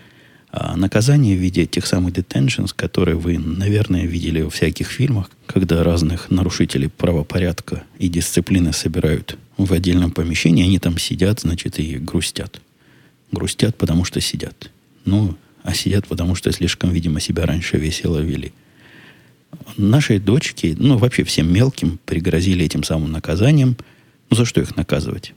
А 0.60 0.76
наказание 0.76 1.38
в 1.38 1.40
виде 1.40 1.68
тех 1.68 1.86
самых 1.86 2.14
detentions, 2.14 2.72
которые 2.76 3.16
вы, 3.16 3.38
наверное, 3.38 4.08
видели 4.08 4.42
во 4.42 4.50
всяких 4.50 4.90
фильмах, 4.90 5.30
когда 5.46 5.84
разных 5.84 6.32
нарушителей 6.32 6.90
правопорядка 6.90 7.84
и 8.00 8.08
дисциплины 8.08 8.74
собирают 8.74 9.38
в 9.58 9.72
отдельном 9.72 10.10
помещении, 10.10 10.64
они 10.64 10.80
там 10.80 10.98
сидят, 10.98 11.42
значит, 11.42 11.78
и 11.78 11.98
грустят. 11.98 12.60
Грустят, 13.32 13.78
потому 13.78 14.04
что 14.04 14.20
сидят. 14.20 14.72
Ну, 15.06 15.38
а 15.62 15.76
сидят, 15.76 16.08
потому 16.08 16.34
что 16.34 16.52
слишком, 16.52 16.90
видимо, 16.90 17.20
себя 17.20 17.46
раньше 17.46 17.78
весело 17.78 18.18
вели– 18.18 18.52
нашей 19.78 20.18
дочке, 20.20 20.76
ну, 20.78 20.98
вообще 20.98 21.24
всем 21.24 21.54
мелким, 21.54 22.00
пригрозили 22.06 22.66
этим 22.66 22.84
самым 22.84 23.12
наказанием. 23.12 23.78
Ну, 24.30 24.36
за 24.36 24.46
что 24.46 24.60
их 24.60 24.76
наказывать? 24.76 25.34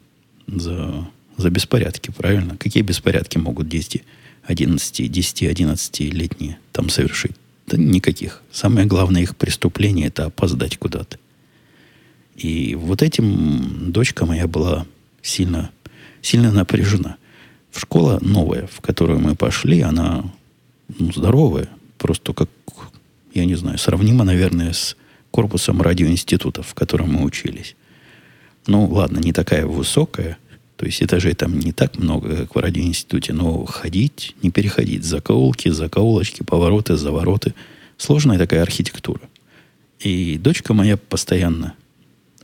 За, 0.47 1.07
за 1.37 1.51
беспорядки, 1.51 2.11
правильно? 2.11 2.57
Какие 2.57 2.83
беспорядки 2.83 3.39
могут 3.39 3.69
10, 3.69 4.03
11, 4.51 5.11
10, 5.11 5.43
11-летние 5.43 6.59
там 6.73 6.89
совершить? 6.89 7.37
Да 7.67 7.77
никаких. 7.77 8.43
Самое 8.51 8.87
главное 8.87 9.23
их 9.23 9.37
преступление– 9.37 10.07
это 10.09 10.27
опоздать 10.27 10.77
куда-то. 10.77 11.19
И 12.37 12.75
вот 12.75 13.03
этим 13.03 13.93
дочка 13.93 14.27
моя 14.27 14.49
была 14.49 14.87
сильно, 15.23 15.71
сильно 16.21 16.51
напряжена. 16.51 17.17
В 17.71 17.79
школа 17.79 18.19
новая, 18.23 18.67
в 18.67 18.81
которую 18.81 19.21
мы 19.21 19.37
пошли, 19.37 19.83
она 19.83 20.25
ну, 20.99 21.13
здоровая, 21.13 21.69
просто 21.99 22.33
как, 22.33 22.49
я 23.33 23.45
не 23.45 23.55
знаю, 23.55 23.79
сравнима, 23.79 24.25
наверное, 24.25 24.73
с 24.73 24.97
корпусом 25.31 25.81
радиоинститутов, 25.81 26.67
в 26.67 26.75
котором 26.75 27.13
мы 27.13 27.23
учились. 27.23 27.77
Ну, 28.67 28.87
ладно, 28.87 29.19
не 29.19 29.33
такая 29.33 29.65
высокая, 29.65 30.39
то 30.81 30.87
есть 30.87 31.03
этажей 31.03 31.35
там 31.35 31.59
не 31.59 31.73
так 31.73 31.99
много, 31.99 32.35
как 32.35 32.55
в 32.55 32.59
радиоинституте, 32.59 33.35
но 33.35 33.67
ходить, 33.67 34.35
не 34.43 34.51
переходить, 34.51 35.05
закоулки, 35.05 35.69
закоулочки, 35.69 36.43
повороты, 36.43 36.97
завороты. 36.97 37.53
Сложная 37.99 38.39
такая 38.39 38.63
архитектура. 38.63 39.21
И 39.99 40.39
дочка 40.39 40.73
моя 40.73 40.97
постоянно 40.97 41.75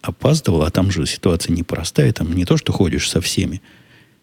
опаздывала, 0.02 0.66
а 0.66 0.70
там 0.70 0.90
же 0.90 1.06
ситуация 1.06 1.54
непростая, 1.54 2.12
там 2.12 2.30
не 2.34 2.44
то, 2.44 2.58
что 2.58 2.74
ходишь 2.74 3.08
со 3.08 3.22
всеми 3.22 3.62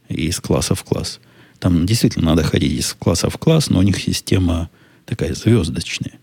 из 0.10 0.40
класса 0.40 0.76
в 0.76 0.84
класс. 0.84 1.20
Там 1.58 1.88
действительно 1.88 2.36
надо 2.36 2.44
ходить 2.44 2.74
из 2.74 2.94
класса 2.94 3.32
в 3.32 3.40
класс, 3.40 3.72
но 3.72 3.80
у 3.80 3.82
них 3.82 4.00
система 4.00 4.70
такая 5.06 5.34
звездочная. 5.34 6.20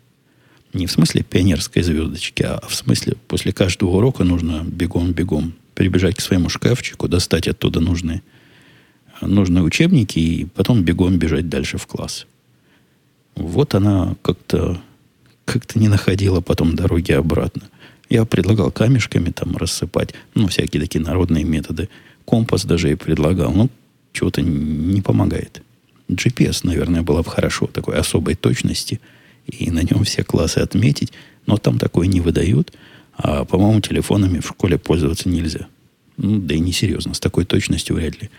Не 0.73 0.87
в 0.87 0.92
смысле 0.92 1.25
пионерской 1.25 1.82
звездочки, 1.82 2.44
а 2.44 2.64
в 2.68 2.73
смысле 2.73 3.16
после 3.26 3.52
каждого 3.52 3.97
урока 3.97 4.23
нужно 4.23 4.62
бегом-бегом 4.62 5.54
прибежать 5.80 6.16
к 6.16 6.20
своему 6.20 6.50
шкафчику, 6.50 7.08
достать 7.08 7.49
оттуда 7.49 7.80
нужные, 7.80 8.22
нужные 9.22 9.64
учебники 9.64 10.18
и 10.18 10.44
потом 10.44 10.82
бегом 10.82 11.16
бежать 11.16 11.49
дальше 11.49 11.78
в 11.78 11.87
класс. 11.87 12.26
Вот 13.34 13.75
она 13.75 14.14
как-то 14.20 14.78
как-то 15.46 15.78
не 15.78 15.88
находила 15.88 16.42
потом 16.42 16.76
дороги 16.76 17.12
обратно. 17.12 17.62
Я 18.10 18.26
предлагал 18.26 18.70
камешками 18.70 19.30
там 19.30 19.56
рассыпать, 19.56 20.12
ну, 20.34 20.49
всякие 20.49 20.82
такие 20.82 21.02
народные 21.02 21.44
методы. 21.44 21.88
Компас 22.26 22.66
даже 22.66 22.92
и 22.92 22.94
предлагал, 22.94 23.50
но 23.50 23.70
чего-то 24.12 24.42
не 24.42 25.00
помогает. 25.00 25.62
GPS, 26.10 26.60
наверное, 26.64 27.00
было 27.00 27.22
бы 27.22 27.30
хорошо, 27.30 27.68
такой 27.68 27.96
особой 27.96 28.34
точности, 28.34 29.00
и 29.46 29.70
на 29.70 29.80
нем 29.80 30.04
все 30.04 30.25
классы 30.25 30.58
отметить, 30.58 31.14
но 31.46 31.56
там 31.56 31.78
такое 31.78 32.06
не 32.06 32.20
выдают, 32.20 32.75
а, 33.22 33.44
по-моему, 33.44 33.80
телефонами 33.80 34.40
в 34.40 34.48
школе 34.48 34.78
пользоваться 34.78 35.28
нельзя. 35.28 35.66
Ну, 36.16 36.38
да 36.38 36.54
и 36.54 36.58
несерьезно, 36.58 37.14
с 37.14 37.20
такой 37.20 37.44
точностью 37.44 37.96
вряд 37.96 38.20
ли 38.20 38.30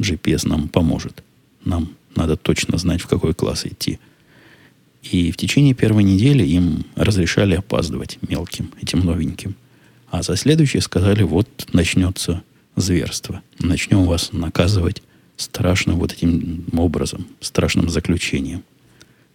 GPS 0.00 0.48
нам 0.48 0.68
поможет. 0.68 1.22
Нам 1.64 1.90
надо 2.16 2.36
точно 2.36 2.78
знать, 2.78 3.00
в 3.00 3.06
какой 3.06 3.34
класс 3.34 3.66
идти. 3.66 3.98
И 5.02 5.30
в 5.30 5.36
течение 5.36 5.74
первой 5.74 6.02
недели 6.02 6.44
им 6.44 6.84
разрешали 6.96 7.54
опаздывать 7.54 8.18
мелким, 8.28 8.70
этим 8.80 9.00
новеньким. 9.00 9.54
А 10.10 10.22
за 10.22 10.36
следующее 10.36 10.82
сказали, 10.82 11.22
вот 11.22 11.48
начнется 11.72 12.42
зверство. 12.76 13.42
Начнем 13.58 14.04
вас 14.04 14.32
наказывать 14.32 15.02
страшным 15.36 15.98
вот 15.98 16.12
этим 16.12 16.64
образом, 16.72 17.26
страшным 17.40 17.88
заключением. 17.88 18.64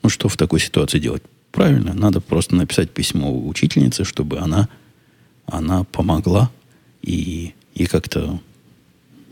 Ну, 0.03 0.09
что 0.09 0.27
в 0.27 0.37
такой 0.37 0.59
ситуации 0.59 0.99
делать? 0.99 1.23
Правильно, 1.51 1.93
надо 1.93 2.21
просто 2.21 2.55
написать 2.55 2.91
письмо 2.91 3.31
учительнице, 3.47 4.03
чтобы 4.03 4.39
она, 4.39 4.69
она 5.51 5.83
помогла 5.83 6.51
и, 7.01 7.53
и 7.73 7.85
как-то 7.85 8.39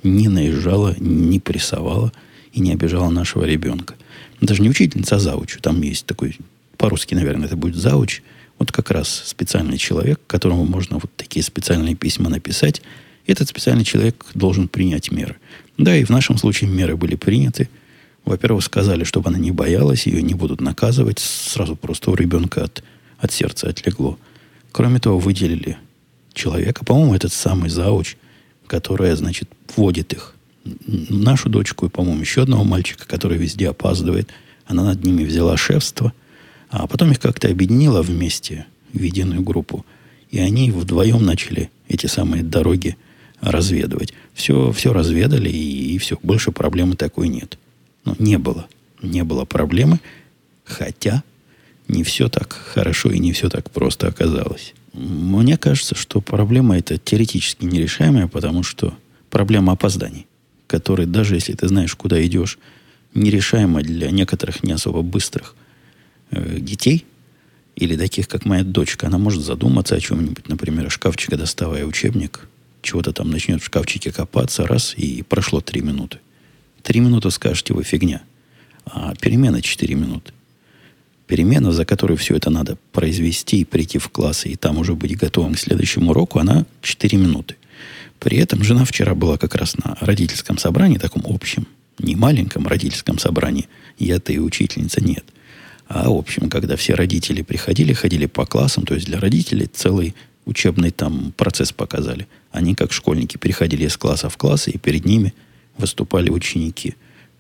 не 0.04 0.28
наезжала, 0.28 0.96
не 1.00 1.40
прессовала 1.40 2.12
и 2.54 2.60
не 2.60 2.72
обижала 2.72 3.10
нашего 3.10 3.44
ребенка– 3.44 3.96
даже 4.42 4.62
не 4.62 4.70
учительница, 4.70 5.16
а 5.16 5.20
зауч. 5.20 5.58
Там 5.62 5.82
есть 5.82 6.06
такой, 6.06 6.38
по-русски, 6.78 7.16
наверное, 7.16 7.48
это 7.48 7.56
будет 7.56 7.76
зауч. 7.76 8.22
Вот 8.60 8.72
как 8.72 8.92
раз 8.92 9.24
специальный 9.26 9.78
человек, 9.78 10.20
которому 10.28 10.66
можно 10.66 10.98
вот 10.98 11.12
такие 11.16 11.44
специальные 11.44 11.96
письма 11.96 12.30
написать. 12.30 12.82
Этот 13.26 13.50
специальный 13.50 13.84
человек 13.84 14.26
должен 14.34 14.68
принять 14.68 15.12
меры. 15.12 15.38
Да, 15.78 15.96
и 15.96 16.04
в 16.04 16.10
нашем 16.10 16.38
случае 16.38 16.70
меры 16.70 16.96
были 16.96 17.16
приняты. 17.16 17.70
Во-первых, 18.26 18.64
сказали, 18.64 19.04
чтобы 19.04 19.30
она 19.30 19.38
не 19.38 19.52
боялась, 19.52 20.08
ее 20.08 20.22
не 20.22 20.34
будут 20.34 20.62
наказывать. 20.62 21.20
Сразу 21.20 21.76
просто 21.76 22.12
у 22.12 22.16
ребенка 22.16 22.64
от, 22.64 22.84
от 23.20 23.32
сердца 23.32 23.70
отлегло. 23.70 24.18
Кроме 24.72 25.00
того, 25.00 25.20
выделили 25.20 25.78
человека, 26.38 26.86
по-моему, 26.86 27.16
этот 27.16 27.34
самый 27.34 27.70
зауч, 27.70 28.16
которая, 28.68 29.16
значит, 29.16 29.50
вводит 29.76 30.14
их 30.14 30.36
нашу 30.88 31.50
дочку 31.50 31.86
и, 31.86 31.90
по-моему, 31.90 32.22
еще 32.22 32.44
одного 32.44 32.64
мальчика, 32.64 33.08
который 33.08 33.38
везде 33.38 33.70
опаздывает. 33.70 34.30
Она 34.66 34.84
над 34.84 35.04
ними 35.04 35.24
взяла 35.24 35.58
шефство, 35.58 36.14
а 36.70 36.88
потом 36.88 37.12
их 37.12 37.20
как-то 37.20 37.48
объединила 37.50 38.02
вместе 38.02 38.66
в 38.94 39.02
единую 39.02 39.42
группу. 39.42 39.86
И 40.30 40.40
они 40.40 40.72
вдвоем 40.72 41.26
начали 41.26 41.70
эти 41.88 42.08
самые 42.08 42.44
дороги 42.44 42.98
разведывать. 43.40 44.14
Все, 44.34 44.72
все 44.72 44.94
разведали, 44.94 45.50
и, 45.50 45.96
и 45.96 45.98
все, 46.00 46.18
больше 46.22 46.52
проблемы 46.52 46.96
такой 46.96 47.30
нет. 47.30 47.58
Но 48.04 48.16
не 48.20 48.38
было. 48.38 48.68
Не 49.02 49.24
было 49.24 49.46
проблемы, 49.46 50.00
хотя 50.66 51.24
не 51.88 52.04
все 52.04 52.30
так 52.30 52.52
хорошо 52.52 53.12
и 53.12 53.20
не 53.20 53.32
все 53.32 53.50
так 53.50 53.72
просто 53.72 54.08
оказалось. 54.08 54.74
Мне 54.98 55.58
кажется, 55.58 55.96
что 55.96 56.22
проблема 56.22 56.78
эта 56.78 56.98
теоретически 56.98 57.66
нерешаемая, 57.66 58.28
потому 58.28 58.64
что 58.64 58.94
проблема 59.30 59.74
опозданий 59.74 60.28
который, 60.68 61.06
даже 61.06 61.36
если 61.36 61.54
ты 61.54 61.68
знаешь, 61.68 61.96
куда 61.96 62.24
идешь, 62.24 62.60
нерешаемо 63.14 63.82
для 63.82 64.12
некоторых 64.12 64.64
не 64.64 64.74
особо 64.74 65.02
быстрых 65.02 65.56
э, 66.30 66.60
детей, 66.60 67.06
или 67.76 67.96
таких, 67.96 68.28
как 68.28 68.46
моя 68.46 68.64
дочка, 68.64 69.08
она 69.08 69.18
может 69.18 69.44
задуматься 69.44 69.96
о 69.96 70.00
чем-нибудь, 70.00 70.48
например, 70.50 70.92
шкафчика 70.92 71.38
доставая 71.38 71.86
учебник, 71.86 72.48
чего-то 72.82 73.14
там 73.14 73.30
начнет 73.30 73.62
в 73.62 73.66
шкафчике 73.66 74.12
копаться, 74.12 74.68
раз, 74.68 74.94
и 74.98 75.24
прошло 75.24 75.62
три 75.62 75.82
минуты. 75.82 76.20
Три 76.82 77.00
минуты 77.00 77.32
скажете 77.32 77.74
вы 77.74 77.84
фигня, 77.84 78.22
а 78.86 79.14
перемена 79.16 79.62
четыре 79.62 79.96
минуты. 79.96 80.34
Перемена, 81.28 81.72
за 81.72 81.86
которую 81.86 82.18
все 82.18 82.36
это 82.36 82.50
надо 82.50 82.78
произвести 82.94 83.62
и 83.62 83.66
прийти 83.66 83.98
в 83.98 84.10
класс, 84.10 84.46
и 84.46 84.56
там 84.56 84.78
уже 84.78 84.96
быть 84.96 85.18
готовым 85.18 85.54
к 85.54 85.60
следующему 85.60 86.12
уроку, 86.12 86.40
она 86.40 86.66
четыре 86.82 87.18
минуты. 87.18 87.56
При 88.20 88.38
этом 88.38 88.64
жена 88.64 88.86
вчера 88.86 89.14
была 89.14 89.38
как 89.38 89.56
раз 89.56 89.78
на 89.78 89.98
родительском 90.00 90.58
собрании, 90.58 90.98
таком 90.98 91.24
общем, 91.28 91.68
не 92.00 92.16
маленьком 92.16 92.68
родительском 92.68 93.20
собрании, 93.20 93.68
я-то 94.00 94.32
и 94.32 94.40
учительница 94.40 95.04
нет, 95.04 95.26
а 95.88 96.10
общем, 96.10 96.50
когда 96.50 96.76
все 96.76 96.96
родители 96.96 97.42
приходили, 97.42 97.94
ходили 97.94 98.26
по 98.26 98.46
классам, 98.46 98.86
то 98.86 98.94
есть 98.94 99.08
для 99.08 99.20
родителей 99.20 99.70
целый 99.72 100.16
учебный 100.46 100.92
там 100.92 101.34
процесс 101.36 101.72
показали. 101.72 102.28
Они, 102.52 102.76
как 102.76 102.92
школьники, 102.92 103.38
переходили 103.38 103.86
из 103.86 103.98
класса 103.98 104.30
в 104.30 104.38
класс, 104.38 104.68
и 104.68 104.78
перед 104.78 105.06
ними 105.06 105.34
выступали 105.78 106.30
ученики, 106.30 106.96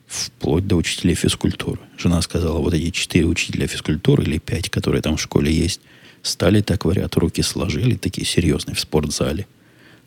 вплоть 0.07 0.65
до 0.65 0.75
учителей 0.75 1.15
физкультуры. 1.15 1.79
Жена 1.97 2.21
сказала, 2.21 2.59
вот 2.59 2.73
эти 2.73 2.89
четыре 2.91 3.25
учителя 3.25 3.67
физкультуры 3.67 4.23
или 4.23 4.39
пять, 4.39 4.69
которые 4.69 5.01
там 5.01 5.17
в 5.17 5.21
школе 5.21 5.53
есть, 5.53 5.81
стали 6.21 6.61
так, 6.61 6.81
говорят, 6.81 7.15
руки 7.15 7.41
сложили, 7.41 7.95
такие 7.95 8.25
серьезные, 8.25 8.75
в 8.75 8.79
спортзале– 8.79 9.45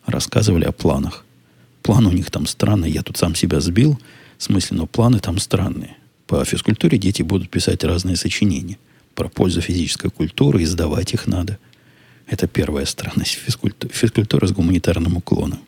рассказывали 0.06 0.64
о 0.64 0.72
планах. 0.72 1.24
План 1.82 2.06
у 2.06 2.12
них 2.12 2.30
там 2.30 2.46
странный, 2.46 2.90
я 2.90 3.02
тут 3.02 3.16
сам 3.16 3.34
себя 3.34 3.60
сбил, 3.60 3.98
в 4.38 4.42
смысле, 4.42 4.78
но 4.78 4.86
планы 4.86 5.18
там 5.18 5.38
странные. 5.38 5.96
По 6.26 6.44
физкультуре 6.44 6.98
дети 6.98 7.22
будут 7.22 7.50
писать 7.50 7.84
разные 7.84 8.16
сочинения 8.16 8.78
про 9.14 9.28
пользу 9.28 9.60
физической 9.60 10.10
культуры, 10.10 10.62
и 10.62 10.66
сдавать 10.66 11.12
их 11.14 11.26
надо. 11.26 11.58
Это 12.26 12.46
первая 12.46 12.84
странность 12.84 13.32
физкультуры, 13.32 13.92
физкультура 13.92 14.46
с 14.46 14.52
гуманитарным 14.52 15.16
уклоном. 15.16 15.60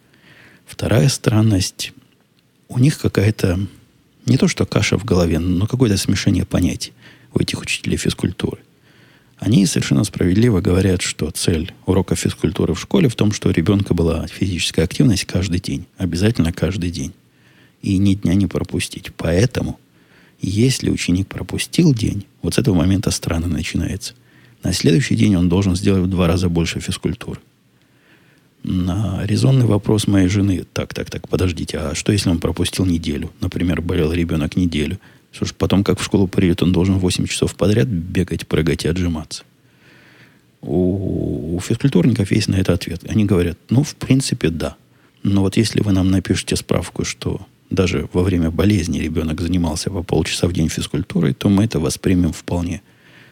Вторая 0.64 1.08
странность, 1.08 1.92
у 2.68 2.78
них 2.78 2.98
какая-то, 2.98 3.58
не 4.26 4.36
то 4.36 4.48
что 4.48 4.66
каша 4.66 4.98
в 4.98 5.04
голове, 5.04 5.38
но 5.38 5.66
какое-то 5.66 5.96
смешение 5.96 6.44
понятий 6.44 6.92
у 7.34 7.40
этих 7.40 7.60
учителей 7.60 7.96
физкультуры. 7.96 8.58
Они 9.38 9.66
совершенно 9.66 10.04
справедливо 10.04 10.60
говорят, 10.60 11.02
что 11.02 11.30
цель 11.30 11.72
урока 11.86 12.14
физкультуры 12.14 12.74
в 12.74 12.80
школе 12.80 13.08
в 13.08 13.16
том, 13.16 13.32
что 13.32 13.48
у 13.48 13.52
ребенка 13.52 13.92
была 13.92 14.26
физическая 14.28 14.84
активность 14.84 15.24
каждый 15.24 15.58
день. 15.58 15.86
Обязательно 15.96 16.52
каждый 16.52 16.90
день. 16.90 17.12
И 17.80 17.98
ни 17.98 18.14
дня 18.14 18.34
не 18.34 18.46
пропустить. 18.46 19.10
Поэтому, 19.16 19.80
если 20.40 20.90
ученик 20.90 21.26
пропустил 21.26 21.92
день, 21.92 22.24
вот 22.40 22.54
с 22.54 22.58
этого 22.58 22.76
момента 22.76 23.10
странно 23.10 23.48
начинается. 23.48 24.14
На 24.62 24.72
следующий 24.72 25.16
день 25.16 25.34
он 25.34 25.48
должен 25.48 25.74
сделать 25.74 26.04
в 26.04 26.10
два 26.10 26.28
раза 26.28 26.48
больше 26.48 26.78
физкультуры. 26.78 27.40
На 28.64 29.26
резонный 29.26 29.66
вопрос 29.66 30.06
моей 30.06 30.28
жены, 30.28 30.64
так, 30.72 30.94
так, 30.94 31.10
так, 31.10 31.28
подождите, 31.28 31.78
а 31.78 31.94
что 31.94 32.12
если 32.12 32.30
он 32.30 32.38
пропустил 32.38 32.86
неделю? 32.86 33.32
Например, 33.40 33.80
болел 33.80 34.12
ребенок 34.12 34.56
неделю. 34.56 34.98
Что 35.32 35.46
ж, 35.46 35.54
потом, 35.54 35.82
как 35.82 35.98
в 35.98 36.04
школу 36.04 36.28
придет, 36.28 36.62
он 36.62 36.72
должен 36.72 36.98
8 36.98 37.26
часов 37.26 37.56
подряд 37.56 37.88
бегать, 37.88 38.46
прыгать 38.46 38.84
и 38.84 38.88
отжиматься. 38.88 39.42
У, 40.60 41.56
у 41.56 41.60
физкультурников 41.60 42.30
есть 42.30 42.48
на 42.48 42.56
это 42.56 42.74
ответ. 42.74 43.02
Они 43.08 43.24
говорят, 43.24 43.58
ну, 43.68 43.82
в 43.82 43.96
принципе, 43.96 44.50
да. 44.50 44.76
Но 45.24 45.40
вот 45.40 45.56
если 45.56 45.80
вы 45.80 45.92
нам 45.92 46.10
напишете 46.10 46.54
справку, 46.54 47.04
что 47.04 47.44
даже 47.70 48.08
во 48.12 48.22
время 48.22 48.50
болезни 48.50 49.00
ребенок 49.00 49.40
занимался 49.40 49.90
по 49.90 50.04
полчаса 50.04 50.46
в 50.46 50.52
день 50.52 50.68
физкультурой, 50.68 51.34
то 51.34 51.48
мы 51.48 51.64
это 51.64 51.80
воспримем 51.80 52.32
вполне 52.32 52.82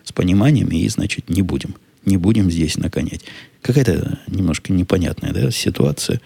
с 0.02 0.10
пониманием 0.10 0.68
и, 0.68 0.88
значит, 0.88 1.28
не 1.28 1.42
будем 1.42 1.76
Не 2.04 2.16
будем 2.16 2.50
здесь 2.50 2.76
наконять. 2.76 3.22
Какая-то 3.62 4.20
немножко 4.26 4.72
непонятная 4.72 5.32
да, 5.32 5.50
ситуация. 5.50 6.20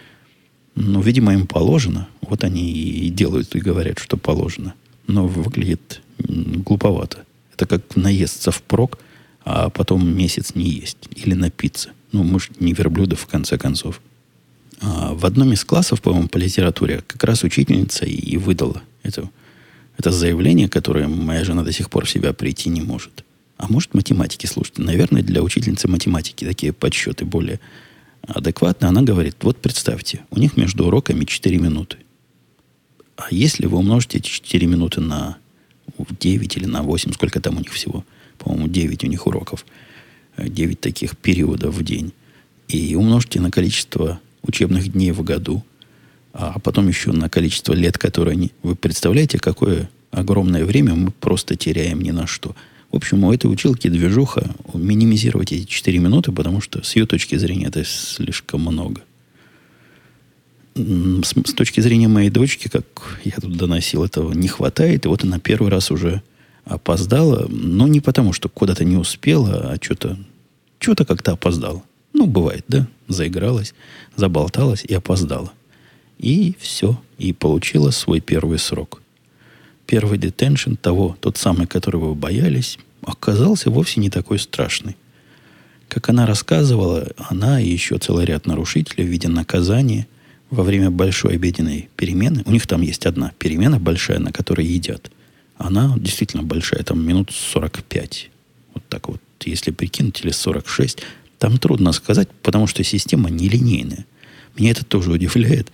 Но, 0.75 1.01
видимо, 1.01 1.33
им 1.33 1.47
положено. 1.47 2.09
Вот 2.21 2.45
они 2.45 2.71
и 2.73 3.11
делают, 3.11 3.55
и 3.55 3.61
говорят, 3.61 3.99
что 3.99 4.17
положено. 4.17 4.75
Но 5.07 5.27
выглядит 5.27 6.01
глуповато. 6.19 7.25
Это 7.55 7.67
как 7.67 7.97
наесться 7.97 8.51
впрок, 8.51 8.99
а 9.45 9.71
потом 9.71 10.17
месяц 10.17 10.55
не 10.55 10.69
есть. 10.69 10.99
Или 11.15 11.35
напиться. 11.35 11.91
Ну, 12.13 12.23
мы 12.23 12.41
же 12.41 12.49
не 12.61 12.73
верблюды, 12.73 13.17
в 13.17 13.27
конце 13.27 13.59
концов. 13.59 14.01
А 14.81 15.15
в 15.15 15.25
одном 15.27 15.53
из 15.53 15.65
классов, 15.65 16.03
по-моему, 16.03 16.29
по 16.29 16.39
литературе, 16.39 17.03
как 17.07 17.23
раз 17.25 17.43
учительница 17.43 18.07
и 18.07 18.37
выдала 18.37 18.83
это, 19.03 19.31
это 19.99 20.11
заявление, 20.11 20.69
которое 20.69 21.09
моя 21.09 21.45
жена 21.45 21.63
до 21.63 21.73
сих 21.73 21.91
пор 21.91 22.07
в 22.07 22.11
себя 22.11 22.33
прийти 22.33 22.71
не 22.71 22.83
может. 22.83 23.25
А 23.65 23.73
может 23.73 23.95
математики, 23.95 24.45
слушайте, 24.45 24.83
наверное, 24.83 25.23
для 25.23 25.43
учительницы 25.43 25.89
математики 25.89 26.45
такие 26.45 26.75
подсчеты 26.75 27.25
более 27.25 27.61
адекватные. 28.21 28.91
Она 28.91 29.01
говорит, 29.01 29.37
вот 29.41 29.57
представьте, 29.57 30.21
у 30.31 30.39
них 30.39 30.59
между 30.59 30.85
уроками 30.85 31.25
4 31.25 31.57
минуты. 31.57 31.97
А 33.17 33.29
если 33.31 33.65
вы 33.65 33.79
умножите 33.79 34.19
эти 34.19 34.29
4 34.29 34.67
минуты 34.67 35.01
на 35.01 35.39
9 35.97 36.57
или 36.59 36.67
на 36.67 36.83
8, 36.83 37.15
сколько 37.15 37.41
там 37.41 37.57
у 37.57 37.61
них 37.61 37.73
всего? 37.73 38.05
По-моему, 38.37 38.69
9 38.69 39.05
у 39.05 39.07
них 39.07 39.27
уроков. 39.27 39.65
9 40.37 40.79
таких 40.79 41.17
периодов 41.17 41.75
в 41.75 41.83
день. 41.83 42.13
И 42.69 42.95
умножьте 42.95 43.41
на 43.41 43.51
количество 43.51 44.21
учебных 44.43 44.93
дней 44.93 45.13
в 45.13 45.23
году, 45.23 45.65
а 46.35 46.59
потом 46.59 46.89
еще 46.89 47.13
на 47.13 47.31
количество 47.31 47.73
лет, 47.73 47.97
которые 47.97 48.33
они... 48.33 48.53
Вы 48.63 48.75
представляете, 48.75 49.39
какое 49.39 49.89
огромное 50.11 50.67
время 50.67 50.95
мы 50.95 51.13
просто 51.13 51.57
теряем 51.57 52.03
ни 52.03 52.11
на 52.11 52.27
что. 52.27 52.55
В 52.95 52.97
общем, 52.97 53.25
у 53.25 53.33
этой 53.33 53.47
училки 53.51 53.89
движуха 53.89 54.55
минимизировать 54.73 55.51
эти 55.51 55.65
4 55.65 55.99
минуты, 55.99 56.31
потому 56.31 56.61
что 56.61 56.85
с 56.85 56.95
ее 56.95 57.07
точки 57.07 57.35
зрения 57.35 57.67
это 57.67 57.85
слишком 57.85 58.61
много. 58.61 59.01
С, 60.77 61.35
с 61.35 61.55
точки 61.55 61.81
зрения 61.81 62.07
моей 62.07 62.31
дочки, 62.31 62.69
как 62.69 62.85
я 63.25 63.33
тут 63.33 63.57
доносил, 63.57 64.05
этого 64.05 64.33
не 64.33 64.47
хватает. 64.47 65.07
И 65.07 65.09
вот 65.09 65.25
она 65.25 65.41
первый 65.41 65.73
раз 65.73 65.91
уже 65.91 66.23
опоздала. 66.65 67.49
Но 67.49 67.89
не 67.89 67.99
потому, 67.99 68.33
что 68.33 68.49
куда-то 68.49 68.85
не 68.85 68.97
успела, 68.97 69.73
а 69.73 69.79
что-то 69.83 70.17
что-то 70.79 71.05
как-то 71.05 71.33
опоздала. 71.33 71.83
Ну, 72.13 72.27
бывает, 72.27 72.65
да? 72.69 72.87
Заигралась, 73.09 73.75
заболталась 74.15 74.85
и 74.85 74.95
опоздала. 74.95 75.53
И 76.21 76.55
все. 76.61 76.97
И 77.19 77.33
получила 77.33 77.91
свой 77.91 78.21
первый 78.21 78.61
срок. 78.61 79.03
Первый 79.87 80.19
детеншн 80.19 80.75
того, 80.75 81.17
тот 81.21 81.37
самый, 81.37 81.67
которого 81.67 82.09
вы 82.09 82.15
боялись, 82.15 82.79
оказался 83.03 83.71
вовсе 83.71 84.01
не 84.01 84.11
такой 84.11 84.39
страшный. 84.39 84.97
Как 85.89 86.09
она 86.09 86.27
рассказывала, 86.27 87.09
она 87.17 87.61
и 87.61 87.69
еще 87.69 87.99
целый 87.99 88.25
ряд 88.25 88.47
нарушителей 88.47 89.05
в 89.05 89.09
виде 89.09 89.29
наказания 89.29 90.07
во 90.51 90.63
время 90.63 90.91
большой 90.91 91.35
обеденной 91.35 91.89
перемены, 91.97 92.43
у 92.47 92.53
них 92.53 92.67
там 92.67 92.81
есть 92.81 93.07
одна 93.07 93.33
перемена 93.39 93.79
большая, 93.79 94.19
на 94.19 94.33
которой 94.33 94.67
едят, 94.67 95.11
она 95.57 95.95
действительно 95.97 96.43
большая, 96.43 96.83
там 96.83 97.05
минут 97.07 97.31
45. 97.31 98.31
Вот 98.75 98.85
так 98.89 99.09
вот, 99.09 99.21
если 99.45 99.71
прикинуть, 99.71 100.21
или 100.23 100.31
46, 100.31 101.01
там 101.39 101.59
трудно 101.59 101.93
сказать, 101.93 102.29
потому 102.43 102.67
что 102.67 102.83
система 102.83 103.31
нелинейная. 103.31 104.07
Меня 104.57 104.71
это 104.71 104.85
тоже 104.85 105.11
удивляет. 105.11 105.71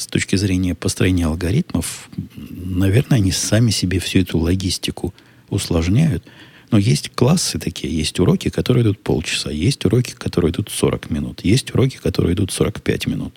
С 0.00 0.06
точки 0.06 0.34
зрения 0.36 0.74
построения 0.74 1.26
алгоритмов, 1.26 2.08
наверное, 2.34 3.18
они 3.18 3.32
сами 3.32 3.70
себе 3.70 3.98
всю 3.98 4.20
эту 4.20 4.38
логистику 4.38 5.12
усложняют. 5.50 6.24
Но 6.70 6.78
есть 6.78 7.10
классы 7.10 7.58
такие, 7.58 7.94
есть 7.94 8.18
уроки, 8.18 8.48
которые 8.48 8.82
идут 8.82 8.98
полчаса, 9.00 9.50
есть 9.50 9.84
уроки, 9.84 10.12
которые 10.12 10.52
идут 10.52 10.70
40 10.70 11.10
минут, 11.10 11.44
есть 11.44 11.74
уроки, 11.74 11.98
которые 11.98 12.32
идут 12.32 12.50
45 12.50 13.08
минут. 13.08 13.34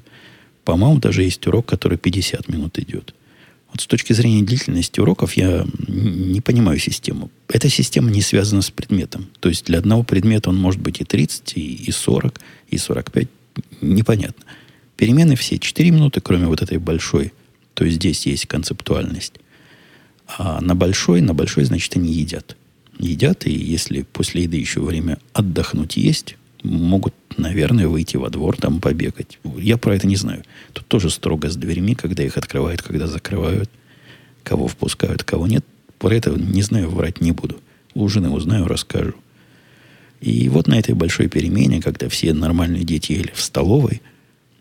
По-моему, 0.63 0.99
даже 0.99 1.23
есть 1.23 1.45
урок, 1.47 1.65
который 1.65 1.97
50 1.97 2.47
минут 2.47 2.79
идет. 2.79 3.13
Вот 3.69 3.81
с 3.81 3.85
точки 3.85 4.13
зрения 4.13 4.41
длительности 4.41 5.01
уроков 5.01 5.33
я 5.33 5.65
не 5.89 6.39
понимаю 6.39 6.79
систему. 6.79 7.29
Эта 7.49 7.67
система 7.67 8.09
не 8.09 8.21
связана 8.21 8.61
с 8.61 8.71
предметом. 8.71 9.27
То 9.41 9.49
есть 9.49 9.65
для 9.65 9.79
одного 9.79 10.03
предмета 10.03 10.49
он 10.49 10.55
может 10.55 10.79
быть 10.79 11.01
и 11.01 11.03
30, 11.03 11.57
и 11.57 11.91
40, 11.91 12.39
и 12.69 12.77
45. 12.77 13.27
Непонятно. 13.81 14.45
Перемены 15.03 15.35
все 15.35 15.59
4 15.59 15.91
минуты, 15.91 16.21
кроме 16.21 16.47
вот 16.47 16.61
этой 16.61 16.77
большой. 16.77 17.33
То 17.73 17.83
есть 17.83 17.97
здесь 17.97 18.25
есть 18.25 18.45
концептуальность. 18.45 19.33
А 20.37 20.61
на 20.61 20.75
большой, 20.75 21.19
на 21.19 21.33
большой, 21.33 21.65
значит, 21.65 21.97
они 21.97 22.09
едят. 22.09 22.55
Едят, 22.99 23.45
и 23.45 23.51
если 23.51 24.03
после 24.03 24.43
еды 24.43 24.55
еще 24.55 24.79
время 24.79 25.19
отдохнуть 25.33 25.97
есть, 25.97 26.37
могут, 26.63 27.13
наверное, 27.35 27.89
выйти 27.89 28.15
во 28.15 28.29
двор, 28.29 28.55
там 28.55 28.79
побегать. 28.79 29.39
Я 29.57 29.77
про 29.77 29.93
это 29.93 30.07
не 30.07 30.15
знаю. 30.15 30.45
Тут 30.71 30.87
тоже 30.87 31.09
строго 31.09 31.49
с 31.49 31.57
дверьми, 31.57 31.95
когда 31.95 32.23
их 32.23 32.37
открывают, 32.37 32.81
когда 32.81 33.07
закрывают, 33.07 33.69
кого 34.45 34.69
впускают, 34.69 35.25
кого 35.25 35.47
нет. 35.47 35.65
Про 35.99 36.15
это 36.15 36.29
не 36.29 36.61
знаю, 36.61 36.89
врать 36.89 37.19
не 37.19 37.33
буду. 37.33 37.59
У 37.93 38.07
жены 38.07 38.29
узнаю, 38.29 38.69
расскажу. 38.69 39.15
И 40.21 40.47
вот 40.47 40.67
на 40.67 40.79
этой 40.79 40.95
большой 40.95 41.27
перемене, 41.27 41.81
когда 41.81 42.07
все 42.07 42.33
нормальные 42.33 42.85
дети 42.85 43.11
ели 43.11 43.33
в 43.35 43.41
столовой, 43.41 44.01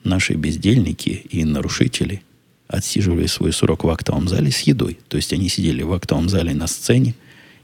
наши 0.05 0.35
бездельники 0.35 1.27
и 1.31 1.45
нарушители 1.45 2.23
отсиживали 2.69 3.27
свой 3.27 3.53
срок 3.53 3.85
в 3.85 3.89
актовом 3.89 4.29
зале 4.29 4.51
с 4.51 4.61
едой. 4.61 4.99
То 5.09 5.17
есть 5.17 5.33
они 5.33 5.49
сидели 5.49 5.83
в 5.83 5.93
актовом 5.93 6.29
зале 6.29 6.55
на 6.55 6.67
сцене 6.67 7.15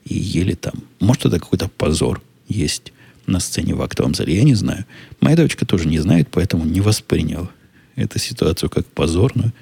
и 0.05 0.18
ели 0.18 0.55
там. 0.55 0.74
Может, 1.01 1.27
это 1.27 1.38
какой-то 1.38 1.68
позор 1.68 2.22
есть 2.48 2.92
на 3.27 3.40
сцене 3.40 3.74
в 3.74 3.83
актовом 3.83 4.14
зале, 4.14 4.37
я 4.37 4.42
не 4.42 4.55
знаю. 4.55 4.85
Моя 5.20 5.37
дочка 5.37 5.66
тоже 5.66 5.88
не 5.88 5.98
знает, 5.98 6.29
поэтому 6.31 6.64
не 6.64 6.81
восприняла 6.81 7.51
эту 7.96 8.18
ситуацию 8.18 8.70
как 8.70 8.87
позорную. 8.87 9.53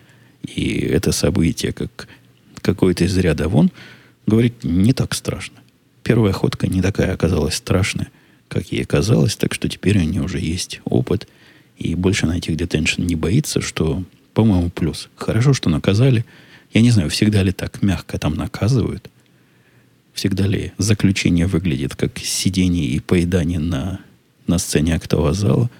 И 0.42 0.78
это 0.78 1.12
событие 1.12 1.72
как 1.72 2.08
какое-то 2.60 3.04
из 3.04 3.16
ряда 3.16 3.48
вон, 3.48 3.70
говорит, 4.26 4.64
не 4.64 4.92
так 4.92 5.14
страшно. 5.14 5.58
Первая 6.02 6.32
ходка 6.32 6.66
не 6.66 6.82
такая 6.82 7.12
оказалась 7.12 7.54
страшная, 7.54 8.08
как 8.48 8.70
ей 8.70 8.84
казалось, 8.84 9.36
так 9.36 9.54
что 9.54 9.68
теперь 9.68 9.98
у 9.98 10.02
нее 10.02 10.22
уже 10.22 10.38
есть 10.38 10.80
опыт, 10.84 11.28
и 11.78 11.94
больше 11.94 12.26
на 12.26 12.38
этих 12.38 12.56
детеншн 12.56 13.02
не 13.02 13.16
боится, 13.16 13.60
что, 13.60 14.02
по-моему, 14.34 14.70
плюс. 14.70 15.08
Хорошо, 15.16 15.52
что 15.52 15.70
наказали. 15.70 16.24
Я 16.72 16.80
не 16.80 16.90
знаю, 16.90 17.10
всегда 17.10 17.42
ли 17.42 17.52
так 17.52 17.82
мягко 17.82 18.18
там 18.18 18.34
наказывают– 18.34 19.10
Всегда 20.16 20.46
ли 20.46 20.72
заключение 20.78 21.46
выглядит 21.46 21.94
как 21.94 22.18
сидение 22.18 22.86
и 22.86 23.00
поедание 23.00 23.58
на, 23.58 24.00
на 24.46 24.56
сцене 24.56 24.94
актового 24.94 25.34
зала? 25.34 25.70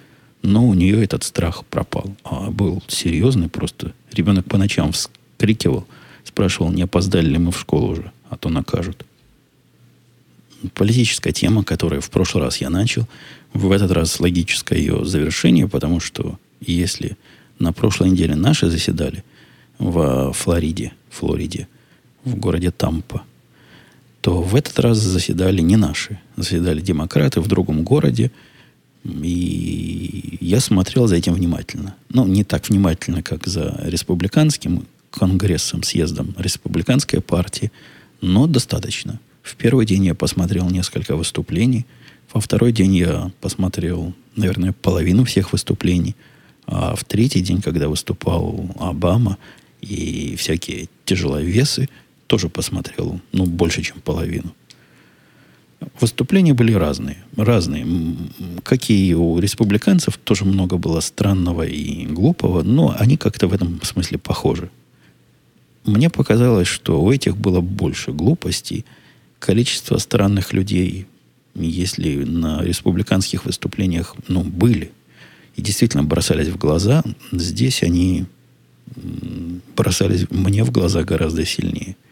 Но 0.43 0.67
у 0.67 0.75
нее 0.75 1.03
этот 1.03 1.23
страх 1.23 1.65
пропал. 1.65 2.15
А 2.23 2.51
был 2.51 2.83
серьезный 2.87 3.49
просто. 3.49 3.93
Ребенок 4.13 4.45
по 4.45 4.59
ночам 4.59 4.91
вскрикивал, 4.91 5.87
спрашивал, 6.23 6.71
не 6.71 6.83
опоздали 6.83 7.29
ли 7.29 7.39
мы 7.39 7.51
в 7.51 7.59
школу 7.59 7.93
уже, 7.93 8.11
а 8.29 8.37
то 8.37 8.49
накажут. 8.49 9.07
Политическая 10.73 11.31
тема, 11.31 11.63
которую 11.63 12.01
в 12.01 12.09
прошлый 12.09 12.43
раз 12.43 12.57
я 12.57 12.69
начал, 12.69 13.07
в 13.53 13.71
этот 13.71 13.91
раз 13.91 14.19
логическое 14.19 14.77
ее 14.77 15.05
завершение, 15.05 15.67
потому 15.67 15.99
что 15.99 16.37
если 16.61 17.17
на 17.59 17.73
прошлой 17.73 18.09
неделе 18.09 18.35
наши 18.35 18.69
заседали 18.69 19.23
в 19.79 20.33
Флориде, 20.33 20.93
Флориде, 21.09 21.67
в 22.23 22.35
городе 22.35 22.71
Тампа, 22.71 23.23
то 24.21 24.41
в 24.41 24.55
этот 24.55 24.79
раз 24.79 24.97
заседали 24.97 25.61
не 25.61 25.77
наши. 25.77 26.19
Заседали 26.35 26.81
демократы 26.81 27.39
в 27.39 27.47
другом 27.47 27.83
городе. 27.83 28.31
И 29.05 30.37
я 30.41 30.59
смотрел 30.59 31.07
за 31.07 31.15
этим 31.15 31.33
внимательно. 31.33 31.95
Ну, 32.09 32.27
не 32.27 32.43
так 32.43 32.67
внимательно, 32.67 33.23
как 33.23 33.47
за 33.47 33.79
республиканским 33.85 34.85
конгрессом, 35.11 35.83
съездом 35.83 36.35
республиканской 36.37 37.21
партии, 37.21 37.71
но 38.19 38.47
достаточно. 38.47 39.19
В 39.47 39.55
первый 39.55 39.85
день 39.85 40.05
я 40.05 40.15
посмотрел 40.15 40.69
несколько 40.69 41.15
выступлений. 41.15 41.85
Во 42.33 42.41
второй 42.41 42.71
день 42.71 42.95
я 42.95 43.31
посмотрел, 43.41 44.13
наверное, 44.35 44.73
половину 44.73 45.23
всех 45.23 45.53
выступлений. 45.53 46.15
А 46.65 46.95
в 46.95 47.03
третий 47.05 47.41
день, 47.41 47.61
когда 47.61 47.87
выступал 47.87 48.69
Обама 48.79 49.37
и 49.81 50.35
всякие 50.37 50.89
тяжеловесы– 51.05 51.89
тоже 52.27 52.49
посмотрел, 52.49 53.19
ну, 53.31 53.45
больше, 53.45 53.81
чем 53.81 54.01
половину. 54.01 54.53
Выступления 55.99 56.53
были 56.53 56.73
разные. 56.73 57.17
Разные. 57.35 57.87
Как 58.63 58.89
и 58.89 59.15
у 59.15 59.39
республиканцев, 59.39 60.17
тоже 60.17 60.45
много 60.45 60.77
было 60.77 60.99
странного 60.99 61.63
и 61.63 62.05
глупого, 62.05 62.63
но 62.63 62.95
они 62.99 63.17
как-то 63.17 63.47
в 63.47 63.53
этом 63.53 63.81
смысле 63.83 64.17
похожи. 64.17 64.69
Мне 65.85 66.09
показалось, 66.09 66.67
что 66.67 67.01
у 67.01 67.11
этих 67.11 67.37
было 67.37 67.61
больше 67.61 68.11
глупостей. 68.11 68.85
Количество 69.39 69.97
странных 69.97 70.53
людей, 70.53 71.07
если 71.55 72.23
на 72.23 72.63
республиканских 72.63 73.45
выступлениях, 73.45 74.15
ну, 74.27 74.43
были, 74.43 74.91
и 75.55 75.61
действительно 75.61 76.03
бросались 76.03 76.49
в 76.49 76.57
глаза, 76.57 77.03
здесь 77.31 77.83
они 77.83 78.25
бросались 79.75 80.29
мне 80.29 80.63
в 80.63 80.71
глаза 80.71 81.03
гораздо 81.03 81.45
сильнее– 81.45 81.95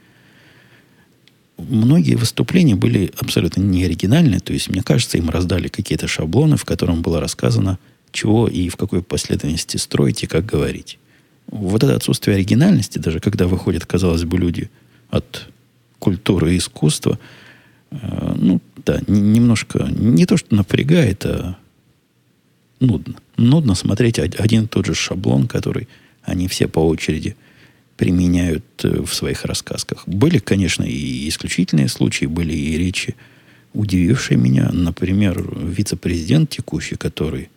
многие 1.58 2.16
выступления 2.16 2.76
были 2.76 3.12
абсолютно 3.18 3.62
не 3.62 3.84
оригинальные. 3.86 4.40
То 4.40 4.54
есть, 4.54 4.70
мне 4.70 4.82
кажется, 4.82 5.18
им 5.18 5.30
раздали 5.30 5.68
какие-то 5.68 6.08
шаблоны, 6.08 6.58
в 6.58 6.66
котором 6.66 7.02
было 7.02 7.20
рассказано, 7.20 7.80
чего 8.12 8.48
и 8.48 8.70
в 8.70 8.78
какой 8.78 9.02
последовательности 9.02 9.78
строить 9.78 10.24
и 10.24 10.28
как 10.28 10.46
говорить. 10.46 10.98
Вот 11.48 11.84
это 11.84 11.96
отсутствие 11.96 12.36
оригинальности, 12.36 12.98
даже 12.98 13.20
когда 13.20 13.48
выходят, 13.48 13.86
казалось 13.86 14.24
бы, 14.24 14.38
люди 14.38 14.70
от 15.10 15.48
культуры 16.00 16.54
и 16.54 16.58
искусства, 16.58 17.20
э, 17.92 18.34
ну, 18.36 18.62
да, 18.86 19.02
немножко, 19.08 19.88
не 19.90 20.26
то, 20.26 20.38
что 20.38 20.56
напрягает, 20.56 21.26
а 21.26 21.58
нудно. 22.80 23.16
Нудно 23.38 23.76
смотреть 23.76 24.20
один 24.20 24.66
и 24.66 24.68
тот 24.68 24.86
же 24.86 24.96
шаблон, 24.96 25.48
который 25.48 25.88
они 26.24 26.48
все 26.48 26.68
по 26.68 26.80
очереди 26.80 27.36
применяют 27.98 28.66
э, 28.84 29.02
в 29.02 29.14
своих 29.14 29.46
рассказках. 29.46 30.04
Были, 30.08 30.40
конечно, 30.40 30.84
и 30.84 31.28
исключительные 31.30 31.88
случаи, 31.88 32.26
были 32.26 32.54
и 32.54 32.78
речи, 32.78 33.16
удивившие 33.74 34.38
меня. 34.38 34.70
Например, 34.72 35.44
вице-президент 35.58 36.50
текущий, 36.50 36.96
который, 36.96 37.50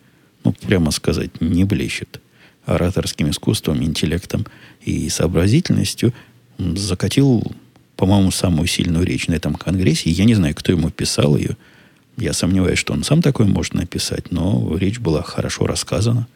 ну, 0.44 0.52
прямо 0.52 0.90
сказать, 0.90 1.40
не 1.40 1.64
блещет 1.64 2.20
ораторским 2.66 3.30
искусством, 3.30 3.82
интеллектом 3.82 4.46
и 4.82 5.08
сообразительностью, 5.08 6.12
закатил, 6.58 7.42
по-моему, 7.98 8.30
самую 8.30 8.68
сильную 8.68 9.04
речь 9.04 9.26
на 9.26 9.34
этом 9.34 9.56
конгрессе. 9.56 10.08
Я 10.10 10.24
не 10.24 10.36
знаю, 10.36 10.54
кто 10.54 10.70
ему 10.70 10.88
писал 10.88 11.36
ее. 11.36 11.56
Я 12.16 12.32
сомневаюсь, 12.32 12.78
что 12.78 12.92
он 12.92 13.02
сам 13.02 13.22
такой 13.22 13.46
может 13.46 13.74
написать, 13.74 14.30
но 14.30 14.76
речь 14.78 15.00
была 15.00 15.24
хорошо 15.24 15.66
рассказана 15.66 16.28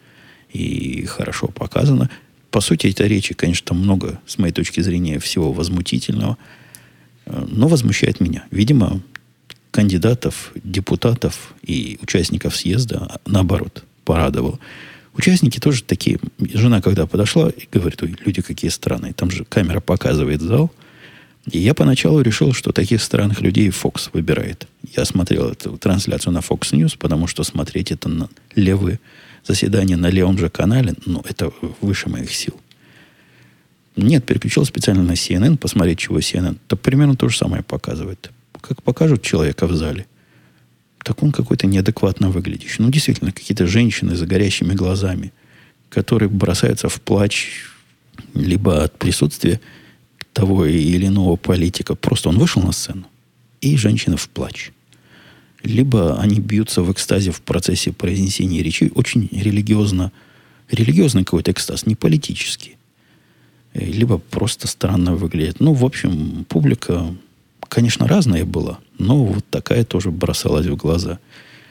и 0.53 1.05
хорошо 1.05 1.47
показана. 1.47 2.11
По 2.51 2.61
сути, 2.61 2.89
этой 2.89 3.07
речи, 3.07 3.35
конечно, 3.35 3.77
много, 3.77 4.21
с 4.27 4.39
моей 4.39 4.53
точки 4.53 4.81
зрения, 4.81 5.21
всего 5.21 5.53
возмутительного, 5.53 6.37
э, 7.27 7.47
но 7.49 7.69
возмущает 7.69 8.19
меня. 8.19 8.45
Видимо, 8.51 9.01
кандидатов, 9.71 10.51
депутатов 10.65 11.55
и 11.63 11.97
участников 12.03 12.57
съезда, 12.57 13.21
наоборот, 13.25 13.85
порадовал. 14.05 14.59
Участники 15.15 15.61
тоже 15.61 15.85
такие. 15.85 16.19
Жена, 16.41 16.83
когда 16.83 17.07
подошла, 17.07 17.53
говорит, 17.71 18.03
ой, 18.03 18.17
люди 18.27 18.43
какие 18.43 18.71
странные. 18.71 19.13
Там 19.13 19.31
же 19.31 19.45
камера 19.45 19.79
показывает 19.79 20.41
зал. 20.41 20.73
И 21.51 21.59
я 21.59 21.75
поначалу 21.75 22.21
решил, 22.21 22.53
что 22.53 22.73
таких 22.73 23.03
странных 23.03 23.41
людей 23.41 23.69
Fox 23.69 24.11
выбирает. 24.13 24.69
Я 24.97 25.05
смотрел 25.05 25.51
эту 25.51 25.77
трансляцию 25.77 26.33
на 26.33 26.39
Fox 26.39 26.73
News, 26.73 26.97
потому 26.97 27.27
что 27.27 27.43
смотреть 27.43 27.91
это 27.91 28.09
на 28.09 28.29
левые 28.55 29.01
заседания 29.45 29.97
на 29.97 30.09
левом 30.09 30.39
же 30.39 30.49
канале, 30.51 30.95
ну, 31.05 31.23
это 31.29 31.53
выше 31.81 32.09
моих 32.09 32.33
сил. 32.33 32.55
Нет, 33.97 34.25
переключил 34.25 34.65
специально 34.65 35.03
на 35.03 35.13
CNN, 35.13 35.57
посмотреть, 35.57 35.99
чего 35.99 36.21
CNN. 36.21 36.59
То 36.69 36.77
примерно 36.77 37.17
то 37.17 37.29
же 37.29 37.37
самое 37.37 37.63
показывает. 37.63 38.31
Как 38.61 38.83
покажут 38.83 39.23
человека 39.23 39.67
в 39.67 39.75
зале 39.75 40.07
так 41.03 41.23
он 41.23 41.33
какой-то 41.33 41.67
неадекватно 41.67 42.31
выглядящий. 42.31 42.77
Ну, 42.79 42.91
действительно, 42.91 43.33
какие-то 43.33 43.67
женщины 43.67 44.15
с 44.15 44.23
горящими 44.23 44.75
глазами, 44.75 45.33
которые 45.89 46.29
бросаются 46.29 46.89
в 46.89 47.01
плач 47.01 47.67
либо 48.35 48.85
от 48.85 48.99
присутствия 48.99 49.61
того 50.33 50.67
или 50.67 51.07
иного 51.07 51.37
политика. 51.37 51.95
Просто 51.95 52.29
он 52.29 52.39
вышел 52.39 52.63
на 52.63 52.73
сцену, 52.73 53.05
и 53.61 53.77
женщина 53.77 54.17
в 54.17 54.29
плач. 54.29 54.73
Либо 55.63 56.19
они 56.21 56.41
бьются 56.41 56.83
в 56.83 56.91
экстазе 56.91 57.31
в 57.31 57.41
процессе 57.41 57.93
произнесения 57.93 58.63
речи. 58.63 58.91
Очень 58.95 59.29
религиозно, 59.31 60.11
религиозный 60.71 61.25
какой-то 61.25 61.53
экстаз, 61.53 61.87
не 61.87 61.95
политический. 61.95 62.77
Либо 63.75 64.19
просто 64.19 64.67
странно 64.67 65.15
выглядит. 65.15 65.61
Ну, 65.61 65.73
в 65.73 65.85
общем, 65.85 66.45
публика 66.49 67.15
конечно, 67.73 68.07
разная 68.07 68.45
была, 68.45 68.79
но 68.99 69.25
вот 69.25 69.47
такая 69.49 69.85
тоже 69.85 70.11
бросалась 70.11 70.67
в 70.67 70.77
глаза. 70.77 71.19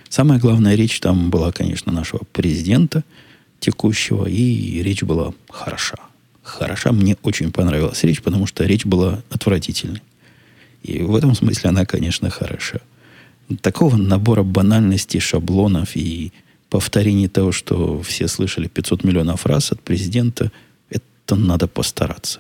Самая 0.10 0.40
главная 0.40 0.74
речь 0.74 1.00
там 1.00 1.30
была, 1.30 1.52
конечно, 1.52 1.92
нашего 1.92 2.22
президента 2.34 3.04
текущего, 3.60 4.26
и 4.26 4.82
речь 4.82 5.04
была 5.04 5.32
хороша. 5.48 5.98
Хороша, 6.44 6.92
мне 6.92 7.18
очень 7.24 7.52
понравилась 7.52 8.04
речь, 8.04 8.22
потому 8.22 8.48
что 8.48 8.66
речь 8.66 8.86
была 8.86 9.22
отвратительной. 9.30 10.02
И 10.84 11.02
в 11.02 11.16
этом 11.16 11.36
смысле 11.36 11.70
она, 11.70 11.86
конечно, 11.86 12.30
хороша. 12.30 12.80
Такого 13.62 13.96
набора 13.96 14.44
банальностей, 14.44 15.20
шаблонов 15.20 15.96
и 15.96 16.32
повторений 16.70 17.28
того, 17.28 17.52
что 17.52 18.02
все 18.02 18.28
слышали 18.28 18.68
500 18.68 19.04
миллионов 19.04 19.46
раз 19.46 19.72
от 19.72 19.82
президента, 19.82 20.52
это 20.90 21.36
надо 21.36 21.68
постараться 21.68 22.40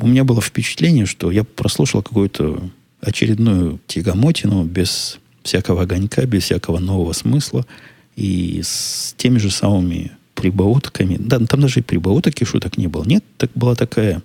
у 0.00 0.06
меня 0.06 0.24
было 0.24 0.40
впечатление, 0.40 1.06
что 1.06 1.30
я 1.30 1.44
прослушал 1.44 2.02
какую-то 2.02 2.70
очередную 3.00 3.80
тягомотину 3.86 4.64
без 4.64 5.18
всякого 5.42 5.82
огонька, 5.82 6.24
без 6.24 6.44
всякого 6.44 6.78
нового 6.78 7.12
смысла 7.12 7.66
и 8.14 8.60
с 8.62 9.14
теми 9.16 9.38
же 9.38 9.50
самыми 9.50 10.12
прибаутками. 10.34 11.16
Да, 11.18 11.38
там 11.40 11.60
даже 11.60 11.80
и 11.80 11.82
прибауток 11.82 12.40
и 12.40 12.44
шуток 12.44 12.78
не 12.78 12.86
было. 12.86 13.04
Нет, 13.04 13.24
так 13.36 13.50
была 13.54 13.74
такая, 13.74 14.22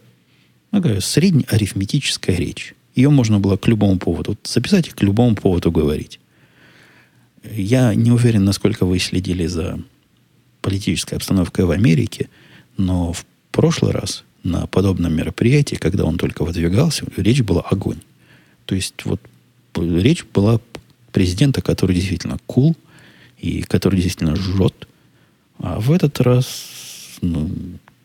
такая 0.72 1.00
среднеарифметическая 1.00 2.36
речь. 2.36 2.76
Ее 2.96 3.10
можно 3.10 3.40
было 3.40 3.58
к 3.58 3.68
любому 3.68 3.98
поводу 4.00 4.38
записать 4.44 4.88
и 4.88 4.92
к 4.92 5.02
любому 5.04 5.36
поводу 5.36 5.72
говорить. 5.72 6.20
Я 7.44 7.94
не 7.94 8.12
уверен, 8.12 8.44
насколько 8.44 8.86
вы 8.86 9.00
следили 9.00 9.46
за 9.46 9.80
политической 10.62 11.16
обстановкой 11.16 11.66
в 11.66 11.72
Америке, 11.72 12.30
но 12.78 13.14
в 13.14 13.26
прошлый 13.52 13.92
раз 13.92 14.24
на 14.44 14.68
подобном 14.68 15.16
мероприятии, 15.16 15.76
когда 15.76 16.06
он 16.06 16.18
только 16.18 16.44
выдвигался, 16.44 17.06
речь 17.16 17.42
была 17.42 17.62
огонь. 17.62 18.00
То 18.66 18.76
есть 18.76 19.06
вот 19.06 19.22
речь 19.76 20.26
была 20.26 20.60
президента, 21.12 21.62
который 21.62 21.96
действительно 21.96 22.38
кул 22.46 22.72
cool, 22.72 22.78
и 23.40 23.62
который 23.62 23.96
действительно 23.96 24.36
жжет. 24.36 24.88
А 25.60 25.80
в 25.80 25.92
этот 25.92 26.20
раз 26.22 26.66
ну, 27.22 27.50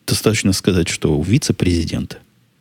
достаточно 0.07 0.53
сказать, 0.53 0.88
что 0.88 1.17
у 1.19 1.23
вице-президента 1.23 2.19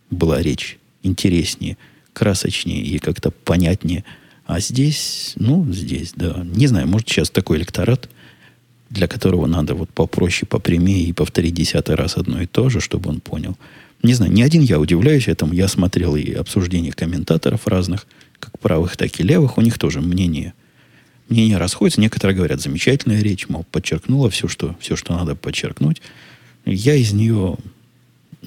была 0.09 0.41
речь 0.41 0.77
интереснее, 1.03 1.77
красочнее 2.13 2.81
и 2.81 2.99
как-то 2.99 3.31
понятнее. 3.31 4.03
А 4.45 4.59
здесь, 4.59 5.33
ну, 5.37 5.65
здесь, 5.71 6.13
да. 6.15 6.43
Не 6.43 6.67
знаю, 6.67 6.87
может, 6.87 7.07
сейчас 7.07 7.29
такой 7.29 7.57
электорат, 7.57 8.09
для 8.89 9.07
которого 9.07 9.47
надо 9.47 9.73
вот 9.73 9.89
попроще, 9.89 10.45
попрямее 10.47 11.05
и 11.05 11.13
повторить 11.13 11.53
десятый 11.53 11.95
раз 11.95 12.17
одно 12.17 12.41
и 12.41 12.45
то 12.45 12.69
же, 12.69 12.81
чтобы 12.81 13.09
он 13.09 13.21
понял. 13.21 13.57
Не 14.03 14.13
знаю, 14.13 14.31
не 14.31 14.43
один 14.43 14.61
я 14.61 14.79
удивляюсь 14.79 15.27
этому. 15.27 15.53
Я 15.53 15.67
смотрел 15.67 16.15
и 16.15 16.33
обсуждения 16.33 16.91
комментаторов 16.91 17.67
разных, 17.67 18.07
как 18.39 18.59
правых, 18.59 18.97
так 18.97 19.19
и 19.19 19.23
левых. 19.23 19.57
У 19.57 19.61
них 19.61 19.77
тоже 19.77 20.01
мнение, 20.01 20.53
мнение 21.31 21.57
расходится. 21.57 22.01
Некоторые 22.01 22.35
говорят, 22.35 22.61
замечательная 22.61 23.21
речь, 23.21 23.49
мол, 23.49 23.65
подчеркнула 23.71 24.29
все, 24.29 24.47
что, 24.47 24.75
все, 24.79 24.95
что 24.95 25.15
надо 25.15 25.35
подчеркнуть. 25.35 26.01
Я 26.65 26.95
из 26.95 27.13
нее 27.13 27.57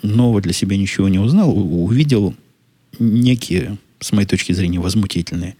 нового 0.02 0.40
для 0.40 0.52
себя 0.52 0.76
ничего 0.76 1.08
не 1.08 1.18
узнал. 1.18 1.50
Увидел 1.56 2.34
некие, 2.98 3.78
с 4.00 4.12
моей 4.12 4.26
точки 4.26 4.52
зрения, 4.52 4.78
возмутительные 4.78 5.56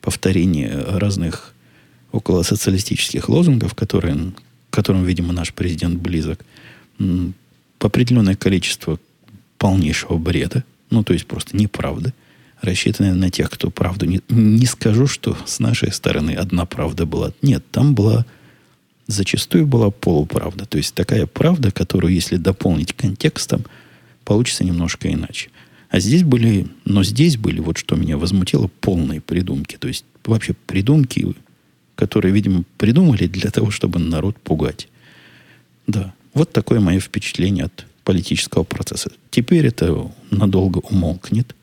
повторения 0.00 0.72
разных 0.86 1.54
около 2.12 2.42
социалистических 2.42 3.28
лозунгов, 3.28 3.74
которые, 3.74 4.32
которым, 4.70 5.04
видимо, 5.04 5.32
наш 5.32 5.52
президент 5.52 6.00
близок, 6.00 6.44
определенное 7.78 8.36
количество 8.36 8.98
полнейшего 9.58 10.18
бреда, 10.18 10.64
ну, 10.90 11.04
то 11.04 11.12
есть 11.12 11.26
просто 11.26 11.56
неправды, 11.56 12.14
рассчитанная 12.62 13.14
на 13.14 13.30
тех, 13.30 13.50
кто 13.50 13.70
правду 13.70 14.06
не... 14.06 14.20
Не 14.28 14.66
скажу, 14.66 15.06
что 15.06 15.36
с 15.46 15.58
нашей 15.58 15.92
стороны 15.92 16.32
одна 16.32 16.66
правда 16.66 17.06
была. 17.06 17.32
Нет, 17.42 17.64
там 17.70 17.94
была... 17.94 18.26
Зачастую 19.06 19.66
была 19.66 19.90
полуправда. 19.90 20.66
То 20.66 20.78
есть 20.78 20.94
такая 20.94 21.26
правда, 21.26 21.72
которую, 21.72 22.14
если 22.14 22.36
дополнить 22.36 22.92
контекстом, 22.92 23.64
получится 24.24 24.62
немножко 24.62 25.12
иначе. 25.12 25.50
А 25.88 25.98
здесь 25.98 26.22
были, 26.22 26.68
но 26.84 27.02
здесь 27.02 27.36
были, 27.36 27.58
вот 27.58 27.76
что 27.76 27.96
меня 27.96 28.16
возмутило, 28.16 28.70
полные 28.80 29.20
придумки. 29.20 29.76
То 29.76 29.88
есть 29.88 30.04
вообще 30.24 30.54
придумки 30.66 31.34
которые, 32.00 32.32
видимо, 32.32 32.64
придумали 32.78 33.26
для 33.26 33.50
того, 33.50 33.70
чтобы 33.70 33.98
народ 33.98 34.38
пугать. 34.38 34.88
Да, 35.86 36.14
вот 36.32 36.50
такое 36.50 36.80
мое 36.80 36.98
впечатление 36.98 37.66
от 37.66 37.84
политического 38.04 38.64
процесса. 38.64 39.12
Теперь 39.30 39.66
это 39.66 40.10
надолго 40.30 40.78
умолкнет. 40.78 41.54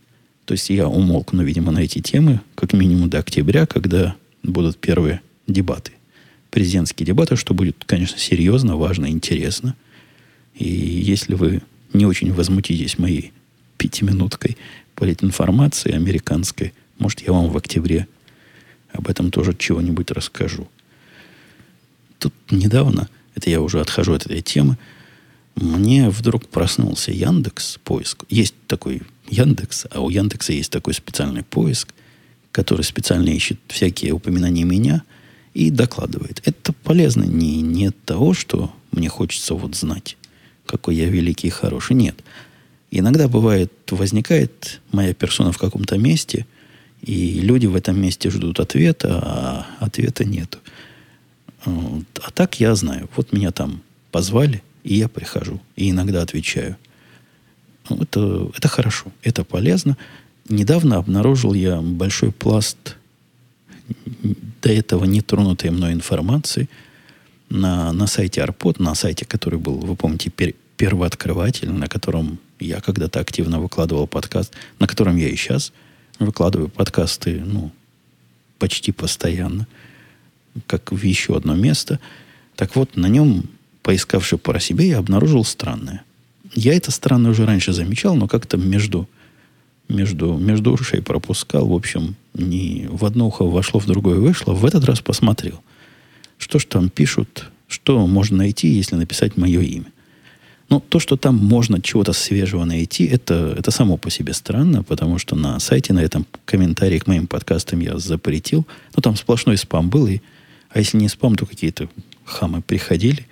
То 0.48 0.54
есть 0.54 0.70
я 0.70 0.88
умолкну, 0.88 1.44
видимо, 1.44 1.74
на 1.74 1.80
эти 1.80 2.00
темы, 2.00 2.40
как 2.56 2.72
минимум 2.72 3.10
до 3.10 3.20
октября, 3.20 3.66
когда 3.66 4.16
будут 4.44 4.78
первые 4.78 5.20
дебаты. 5.46 5.92
Президентские 6.52 7.06
дебаты, 7.06 7.36
что 7.36 7.54
будет, 7.54 7.76
конечно, 7.86 8.18
серьезно, 8.18 8.78
важно, 8.78 9.08
интересно. 9.10 9.76
И 10.56 10.64
если 10.66 11.34
вы 11.34 11.64
не 11.92 12.06
очень 12.06 12.32
возмутитесь 12.32 12.98
моей 12.98 13.34
пятиминуткой 13.78 14.56
политинформации 14.96 15.92
американской, 15.92 16.72
может, 16.98 17.20
я 17.28 17.34
вам 17.34 17.50
в 17.50 17.58
октябре 17.58 18.08
об 18.94 19.10
этом 19.10 19.32
тоже 19.32 19.54
чего-нибудь 19.54 20.12
расскажу. 20.12 20.70
Тут 22.20 22.34
недавно, 22.52 23.10
это 23.36 23.50
я 23.50 23.60
уже 23.60 23.82
отхожу 23.82 24.14
от 24.14 24.26
этой 24.26 24.42
темы, 24.42 24.78
мне 25.58 26.10
вдруг 26.10 26.48
проснулся 26.48 27.12
Яндекс 27.12 27.80
поиск. 27.84 28.26
Есть 28.30 28.54
такой 28.68 29.02
Яндекс, 29.28 29.88
а 29.90 30.02
у 30.02 30.10
Яндекса 30.10 30.54
есть 30.54 30.72
такой 30.72 30.94
специальный 30.94 31.44
поиск, 31.44 31.94
который 32.52 32.84
специально 32.84 33.30
ищет 33.30 33.60
всякие 33.68 34.14
упоминания 34.14 34.64
меня 34.64 35.02
и 35.54 35.72
докладывает. 35.72 36.42
Это 36.46 36.74
полезно 36.74 37.24
не, 37.24 37.62
не 37.62 37.88
от 37.88 38.04
того, 38.04 38.34
что 38.36 38.72
мне 38.92 39.10
хочется 39.10 39.56
вот 39.56 39.76
знать, 39.76 40.16
какой 40.68 40.96
я 40.96 41.10
великий 41.10 41.48
и 41.48 41.52
хороший. 41.52 41.96
Нет. 41.96 42.24
Иногда 42.92 43.28
бывает, 43.28 43.72
возникает 43.90 44.80
моя 44.92 45.14
персона 45.14 45.52
в 45.52 45.58
каком-то 45.58 45.98
месте, 45.98 46.46
и 47.02 47.40
люди 47.42 47.66
в 47.66 47.76
этом 47.76 48.00
месте 48.00 48.30
ждут 48.30 48.60
ответа, 48.60 49.20
а 49.24 49.66
ответа 49.80 50.24
нету. 50.24 50.60
А 51.66 52.32
так 52.34 52.60
я 52.60 52.76
знаю. 52.76 53.10
Вот 53.16 53.34
меня 53.34 53.52
там 53.52 53.82
позвали, 54.12 54.62
и 54.88 54.96
я 54.96 55.10
прихожу. 55.10 55.60
И 55.76 55.90
иногда 55.90 56.22
отвечаю. 56.22 56.78
Ну, 57.90 58.02
это, 58.02 58.50
это 58.56 58.68
хорошо. 58.70 59.12
Это 59.22 59.44
полезно. 59.44 59.98
Недавно 60.48 60.96
обнаружил 60.96 61.54
я 61.54 61.82
большой 61.82 62.32
пласт 62.32 62.96
до 64.62 64.70
этого 64.70 65.04
нетронутой 65.06 65.72
мной 65.72 65.92
информации 65.94 66.70
на, 67.50 67.92
на 67.92 68.08
сайте 68.08 68.42
Арпод, 68.42 68.80
на 68.80 68.96
сайте, 68.96 69.26
который 69.26 69.60
был, 69.60 69.78
вы 69.78 69.96
помните, 69.96 70.30
пер, 70.30 70.54
первооткрыватель, 70.78 71.70
на 71.72 71.88
котором 71.88 72.40
я 72.60 72.80
когда-то 72.80 73.20
активно 73.20 73.60
выкладывал 73.60 74.08
подкаст, 74.08 74.54
на 74.80 74.88
котором 74.88 75.18
я 75.18 75.28
и 75.28 75.36
сейчас 75.36 75.74
выкладываю 76.20 76.70
подкасты, 76.70 77.42
ну, 77.46 77.72
почти 78.58 78.92
постоянно, 78.92 79.68
как 80.66 80.92
в 80.92 81.04
еще 81.04 81.36
одно 81.36 81.56
место. 81.56 82.00
Так 82.56 82.76
вот, 82.76 82.96
на 82.96 83.08
нем, 83.08 83.50
поискавши 83.88 84.38
по 84.38 84.60
себе, 84.60 84.90
я 84.90 84.98
обнаружил 84.98 85.46
странное. 85.46 86.04
Я 86.54 86.74
это 86.74 86.92
странное 86.92 87.32
уже 87.32 87.46
раньше 87.46 87.72
замечал, 87.72 88.18
но 88.18 88.28
как-то 88.28 88.58
между, 88.58 89.08
между, 89.88 90.34
между 90.34 90.74
ушей 90.74 91.02
пропускал. 91.02 91.70
В 91.70 91.74
общем, 91.74 92.18
не 92.34 92.88
в 92.92 93.06
одно 93.06 93.28
ухо 93.28 93.46
вошло, 93.46 93.80
в 93.80 93.86
другое 93.86 94.20
вышло. 94.20 94.52
В 94.54 94.66
этот 94.66 94.84
раз 94.84 95.00
посмотрел. 95.00 95.62
Что 96.38 96.60
ж 96.60 96.66
там 96.66 96.90
пишут, 96.90 97.50
что 97.70 98.06
можно 98.08 98.40
найти, 98.40 98.68
если 98.68 98.98
написать 98.98 99.38
мое 99.38 99.62
имя. 99.62 99.94
Ну, 100.68 100.82
то, 100.82 101.00
что 101.00 101.16
там 101.16 101.38
можно 101.38 101.82
чего-то 101.82 102.12
свежего 102.12 102.66
найти, 102.66 103.06
это, 103.06 103.56
это 103.58 103.72
само 103.72 103.96
по 103.96 104.10
себе 104.10 104.34
странно, 104.34 104.84
потому 104.84 105.18
что 105.18 105.38
на 105.38 105.62
сайте, 105.62 105.94
на 105.94 106.00
этом 106.00 106.26
комментарии 106.44 107.00
к 107.00 107.08
моим 107.08 107.26
подкастам 107.26 107.80
я 107.80 107.98
запретил. 108.00 108.68
Ну, 108.98 109.02
там 109.02 109.16
сплошной 109.16 109.56
спам 109.56 109.90
был, 109.90 110.08
и, 110.08 110.20
а 110.72 110.80
если 110.80 110.98
не 110.98 111.08
спам, 111.08 111.38
то 111.38 111.46
какие-то 111.46 111.88
хамы 112.26 112.62
приходили 112.62 113.26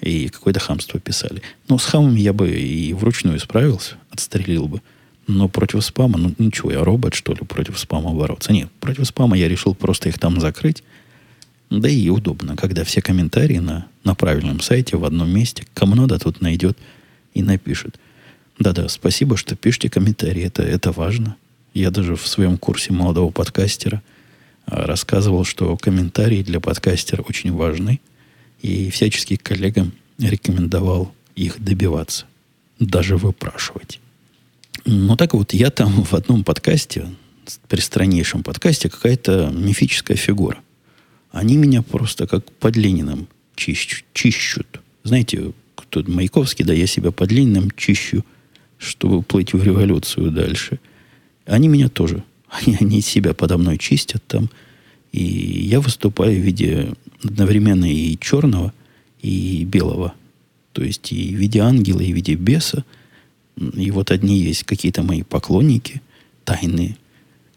и 0.00 0.28
какое-то 0.28 0.60
хамство 0.60 1.00
писали. 1.00 1.42
Но 1.68 1.78
с 1.78 1.84
хамами 1.84 2.20
я 2.20 2.32
бы 2.32 2.50
и 2.50 2.92
вручную 2.92 3.38
справился, 3.40 3.96
отстрелил 4.10 4.68
бы. 4.68 4.82
Но 5.26 5.48
против 5.48 5.84
спама, 5.84 6.18
ну 6.18 6.34
ничего, 6.38 6.72
я 6.72 6.84
робот, 6.84 7.14
что 7.14 7.32
ли, 7.32 7.40
против 7.40 7.78
спама 7.78 8.12
бороться. 8.12 8.52
Нет, 8.52 8.70
против 8.80 9.06
спама 9.06 9.36
я 9.36 9.48
решил 9.48 9.74
просто 9.74 10.08
их 10.08 10.18
там 10.18 10.40
закрыть, 10.40 10.82
да 11.70 11.88
и 11.88 12.08
удобно, 12.08 12.56
когда 12.56 12.84
все 12.84 13.02
комментарии 13.02 13.58
на, 13.58 13.86
на 14.04 14.14
правильном 14.14 14.60
сайте 14.60 14.96
в 14.96 15.04
одном 15.04 15.28
месте, 15.30 15.66
кому 15.74 15.94
надо, 15.96 16.18
тут 16.18 16.40
найдет 16.40 16.78
и 17.34 17.42
напишет. 17.42 17.98
Да-да, 18.58 18.88
спасибо, 18.88 19.36
что 19.36 19.54
пишете 19.54 19.90
комментарии, 19.90 20.44
это, 20.44 20.62
это 20.62 20.92
важно. 20.92 21.36
Я 21.74 21.90
даже 21.90 22.16
в 22.16 22.26
своем 22.26 22.56
курсе 22.56 22.92
молодого 22.92 23.30
подкастера 23.30 24.02
а, 24.66 24.86
рассказывал, 24.86 25.44
что 25.44 25.76
комментарии 25.76 26.42
для 26.42 26.58
подкастера 26.58 27.22
очень 27.22 27.52
важны, 27.52 28.00
и 28.60 28.90
всячески 28.90 29.36
коллегам 29.36 29.92
рекомендовал 30.18 31.14
их 31.36 31.62
добиваться, 31.62 32.26
даже 32.78 33.16
выпрашивать. 33.16 34.00
Ну 34.84 35.16
так 35.16 35.34
вот, 35.34 35.52
я 35.52 35.70
там 35.70 36.04
в 36.04 36.14
одном 36.14 36.44
подкасте, 36.44 37.08
при 37.68 37.80
страннейшем 37.80 38.42
подкасте, 38.42 38.88
какая-то 38.88 39.50
мифическая 39.54 40.16
фигура. 40.16 40.58
Они 41.30 41.56
меня 41.56 41.82
просто 41.82 42.26
как 42.26 42.50
под 42.52 42.76
Лениным 42.76 43.28
чищ, 43.54 44.04
чищут. 44.12 44.80
Знаете, 45.04 45.52
кто 45.74 46.02
Маяковский, 46.06 46.64
да, 46.64 46.72
я 46.72 46.86
себя 46.86 47.10
под 47.10 47.30
Лениным 47.30 47.70
чищу, 47.72 48.24
чтобы 48.78 49.22
плыть 49.22 49.52
в 49.52 49.62
революцию 49.62 50.30
дальше. 50.30 50.78
Они 51.46 51.68
меня 51.68 51.88
тоже. 51.88 52.24
Они, 52.50 52.78
они 52.80 53.02
себя 53.02 53.34
подо 53.34 53.58
мной 53.58 53.76
чистят 53.76 54.26
там. 54.26 54.48
И 55.12 55.22
я 55.22 55.80
выступаю 55.80 56.40
в 56.40 56.44
виде 56.44 56.92
одновременно 57.22 57.90
и 57.90 58.18
черного, 58.18 58.72
и 59.20 59.64
белого. 59.64 60.14
То 60.72 60.82
есть 60.82 61.12
и 61.12 61.34
в 61.34 61.38
виде 61.38 61.60
ангела, 61.60 62.00
и 62.00 62.12
в 62.12 62.16
виде 62.16 62.34
беса. 62.34 62.84
И 63.74 63.90
вот 63.90 64.10
одни 64.10 64.38
есть 64.38 64.64
какие-то 64.64 65.02
мои 65.02 65.22
поклонники 65.22 66.00
тайные, 66.44 66.96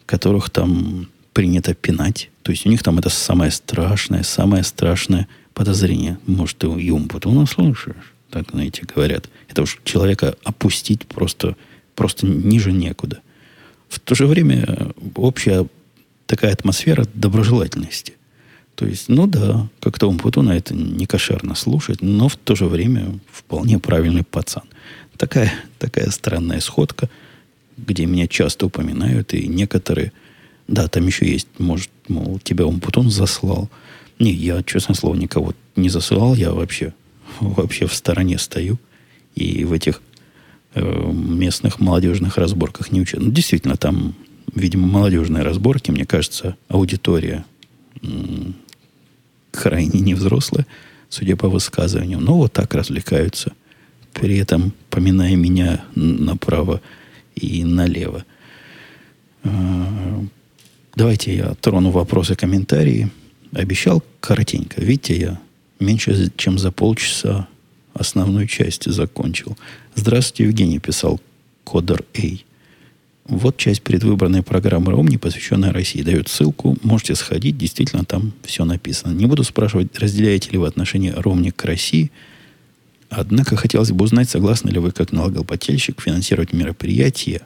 которых 0.05 0.49
там 0.49 1.07
принято 1.33 1.73
пинать. 1.73 2.29
То 2.43 2.51
есть 2.51 2.65
у 2.65 2.69
них 2.69 2.83
там 2.83 2.97
это 2.97 3.09
самое 3.09 3.51
страшное, 3.51 4.23
самое 4.23 4.63
страшное 4.63 5.27
подозрение. 5.53 6.17
Может, 6.25 6.57
ты 6.57 6.67
и 6.67 6.89
Умпутуна 6.89 7.45
слышишь? 7.45 8.13
Так, 8.29 8.49
знаете, 8.51 8.83
говорят. 8.83 9.29
Это 9.49 9.61
уж 9.61 9.79
человека 9.83 10.35
опустить 10.43 11.05
просто, 11.05 11.55
просто 11.95 12.25
ниже 12.25 12.71
некуда. 12.71 13.19
В 13.89 13.99
то 13.99 14.15
же 14.15 14.25
время 14.25 14.93
общая 15.15 15.67
такая 16.31 16.53
атмосфера 16.53 17.05
доброжелательности. 17.13 18.13
То 18.75 18.85
есть, 18.85 19.09
ну 19.09 19.27
да, 19.27 19.67
как-то 19.81 20.07
Умпутуна 20.07 20.51
это 20.51 20.73
не 20.73 21.05
кошерно 21.05 21.55
слушать, 21.55 22.01
но 22.01 22.29
в 22.29 22.37
то 22.37 22.55
же 22.55 22.67
время 22.67 23.19
вполне 23.29 23.79
правильный 23.79 24.23
пацан. 24.23 24.63
Такая, 25.17 25.53
такая 25.77 26.09
странная 26.09 26.61
сходка, 26.61 27.09
где 27.75 28.05
меня 28.05 28.29
часто 28.29 28.65
упоминают, 28.65 29.33
и 29.33 29.45
некоторые 29.45 30.13
да, 30.69 30.87
там 30.87 31.05
еще 31.05 31.29
есть, 31.29 31.49
может, 31.57 31.89
мол, 32.07 32.39
тебя 32.41 32.65
Умпутун 32.65 33.11
заслал. 33.11 33.69
Не, 34.19 34.31
я, 34.31 34.63
честное 34.63 34.95
слово, 34.95 35.15
никого 35.15 35.53
не 35.75 35.89
засылал, 35.89 36.33
я 36.33 36.53
вообще, 36.53 36.93
вообще 37.41 37.87
в 37.87 37.93
стороне 37.93 38.39
стою. 38.39 38.79
И 39.35 39.65
в 39.65 39.73
этих 39.73 40.01
э, 40.75 41.11
местных 41.11 41.81
молодежных 41.81 42.37
разборках 42.37 42.93
не 42.93 43.01
учат. 43.01 43.19
Ну, 43.19 43.31
действительно, 43.31 43.75
там, 43.75 44.15
видимо, 44.55 44.87
молодежные 44.87 45.43
разборки, 45.43 45.91
мне 45.91 46.05
кажется, 46.05 46.55
аудитория 46.67 47.45
крайне 49.51 49.99
невзрослая, 49.99 50.65
судя 51.09 51.35
по 51.35 51.49
высказываниям. 51.49 52.23
Но 52.23 52.37
вот 52.37 52.53
так 52.53 52.73
развлекаются, 52.73 53.53
при 54.13 54.37
этом 54.37 54.73
поминая 54.89 55.35
меня 55.35 55.83
направо 55.95 56.81
и 57.35 57.63
налево. 57.63 58.25
Э, 59.43 60.21
Давайте 60.95 61.35
я 61.35 61.53
трону 61.55 61.89
вопросы, 61.89 62.35
комментарии. 62.35 63.09
Обещал 63.53 64.03
коротенько. 64.19 64.81
Видите, 64.81 65.17
я 65.17 65.41
меньше, 65.79 66.31
чем 66.35 66.57
за 66.57 66.71
полчаса 66.71 67.47
основную 67.93 68.47
часть 68.47 68.91
закончил. 68.91 69.57
Здравствуйте, 69.95 70.43
Евгений, 70.45 70.79
писал 70.79 71.19
Кодер 71.63 72.03
A. 72.17 72.50
Вот 73.31 73.55
часть 73.55 73.81
предвыборной 73.81 74.43
программы 74.43 74.91
Ромни, 74.91 75.15
посвященная 75.15 75.71
России. 75.71 76.01
Дает 76.01 76.27
ссылку, 76.27 76.75
можете 76.83 77.15
сходить, 77.15 77.57
действительно 77.57 78.03
там 78.03 78.33
все 78.43 78.65
написано. 78.65 79.13
Не 79.13 79.25
буду 79.25 79.45
спрашивать, 79.45 79.97
разделяете 79.97 80.49
ли 80.49 80.57
вы 80.57 80.67
отношение 80.67 81.13
Ромни 81.13 81.51
к 81.51 81.63
России, 81.63 82.11
однако 83.09 83.55
хотелось 83.55 83.93
бы 83.93 84.03
узнать, 84.03 84.29
согласны 84.29 84.69
ли 84.69 84.79
вы, 84.79 84.91
как 84.91 85.13
налогоплательщик, 85.13 86.01
финансировать 86.01 86.51
мероприятия, 86.51 87.43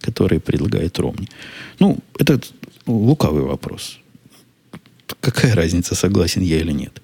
которые 0.00 0.40
предлагает 0.40 0.98
Ромни. 0.98 1.28
Ну, 1.78 1.98
это 2.18 2.40
лукавый 2.86 3.44
вопрос. 3.44 4.00
Какая 5.20 5.54
разница, 5.54 5.94
согласен 5.94 6.42
я 6.42 6.58
или 6.58 6.72
нет? 6.72 7.00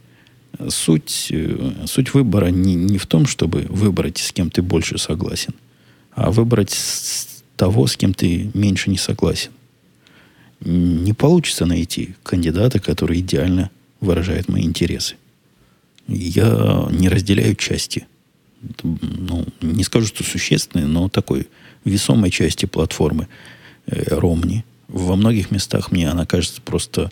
Суть, 0.68 1.28
э, 1.30 1.84
суть 1.86 2.12
выбора 2.12 2.46
не, 2.46 2.74
не 2.74 2.98
в 2.98 3.06
том, 3.06 3.26
чтобы 3.26 3.66
выбрать, 3.68 4.18
с 4.18 4.32
кем 4.32 4.50
ты 4.50 4.62
больше 4.62 4.98
согласен, 4.98 5.54
а 6.10 6.32
выбрать 6.32 6.72
с 6.72 7.35
того, 7.56 7.86
с 7.86 7.96
кем 7.96 8.14
ты 8.14 8.50
меньше 8.54 8.90
не 8.90 8.98
согласен. 8.98 9.50
Не 10.60 11.12
получится 11.12 11.66
найти 11.66 12.14
кандидата, 12.22 12.78
который 12.80 13.20
идеально 13.20 13.70
выражает 14.00 14.48
мои 14.48 14.62
интересы. 14.62 15.16
Я 16.08 16.88
не 16.90 17.08
разделяю 17.08 17.54
части. 17.56 18.06
Ну, 18.82 19.46
не 19.60 19.84
скажу, 19.84 20.06
что 20.06 20.24
существенные, 20.24 20.86
но 20.86 21.08
такой 21.08 21.48
весомой 21.84 22.30
части 22.30 22.66
платформы 22.66 23.28
э, 23.86 24.14
Ромни– 24.14 24.64
во 24.88 25.16
многих 25.16 25.50
местах 25.50 25.90
мне 25.90 26.08
она 26.08 26.26
кажется 26.26 26.60
просто 26.62 27.10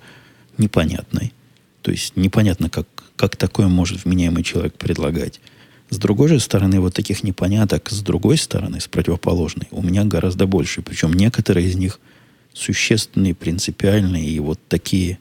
непонятной. 0.58 1.32
То 1.82 1.90
есть 1.90 2.16
непонятно, 2.16 2.70
как, 2.70 2.86
как 3.16 3.36
такое 3.36 3.68
может 3.68 4.04
вменяемый 4.04 4.42
человек 4.42 4.74
предлагать. 4.74 5.40
С 5.90 5.98
другой 5.98 6.28
же 6.28 6.40
стороны, 6.40 6.80
вот 6.80 6.94
таких 6.94 7.22
непоняток, 7.22 7.90
с 7.90 8.00
другой 8.00 8.36
стороны, 8.36 8.80
с 8.80 8.88
противоположной, 8.88 9.68
у 9.70 9.82
меня 9.82 10.04
гораздо 10.04 10.46
больше. 10.46 10.82
Причем 10.82 11.12
некоторые 11.12 11.68
из 11.68 11.76
них 11.76 12.00
существенные, 12.52 13.34
принципиальные 13.34 14.28
и 14.28 14.40
вот 14.40 14.58
такие, 14.68 15.18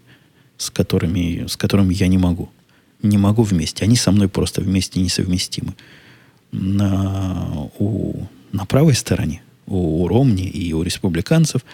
с 0.57 0.69
которыми, 0.69 1.45
с 1.47 1.57
которыми 1.57 1.93
я 1.93 2.07
не 2.07 2.17
могу. 2.17 2.49
Не 3.01 3.17
могу 3.17 3.43
вместе. 3.43 3.83
Они 3.83 3.95
со 3.95 4.11
мной 4.11 4.29
просто 4.29 4.61
вместе 4.61 5.01
несовместимы. 5.01 5.73
на, 6.53 7.69
у, 7.79 8.27
на 8.51 8.65
правой 8.65 8.93
стороне, 8.93 9.41
у, 9.65 10.03
у 10.03 10.07
Ромни 10.07 10.47
и 10.47 10.71
у 10.73 10.83
республиканцев, 10.83 11.65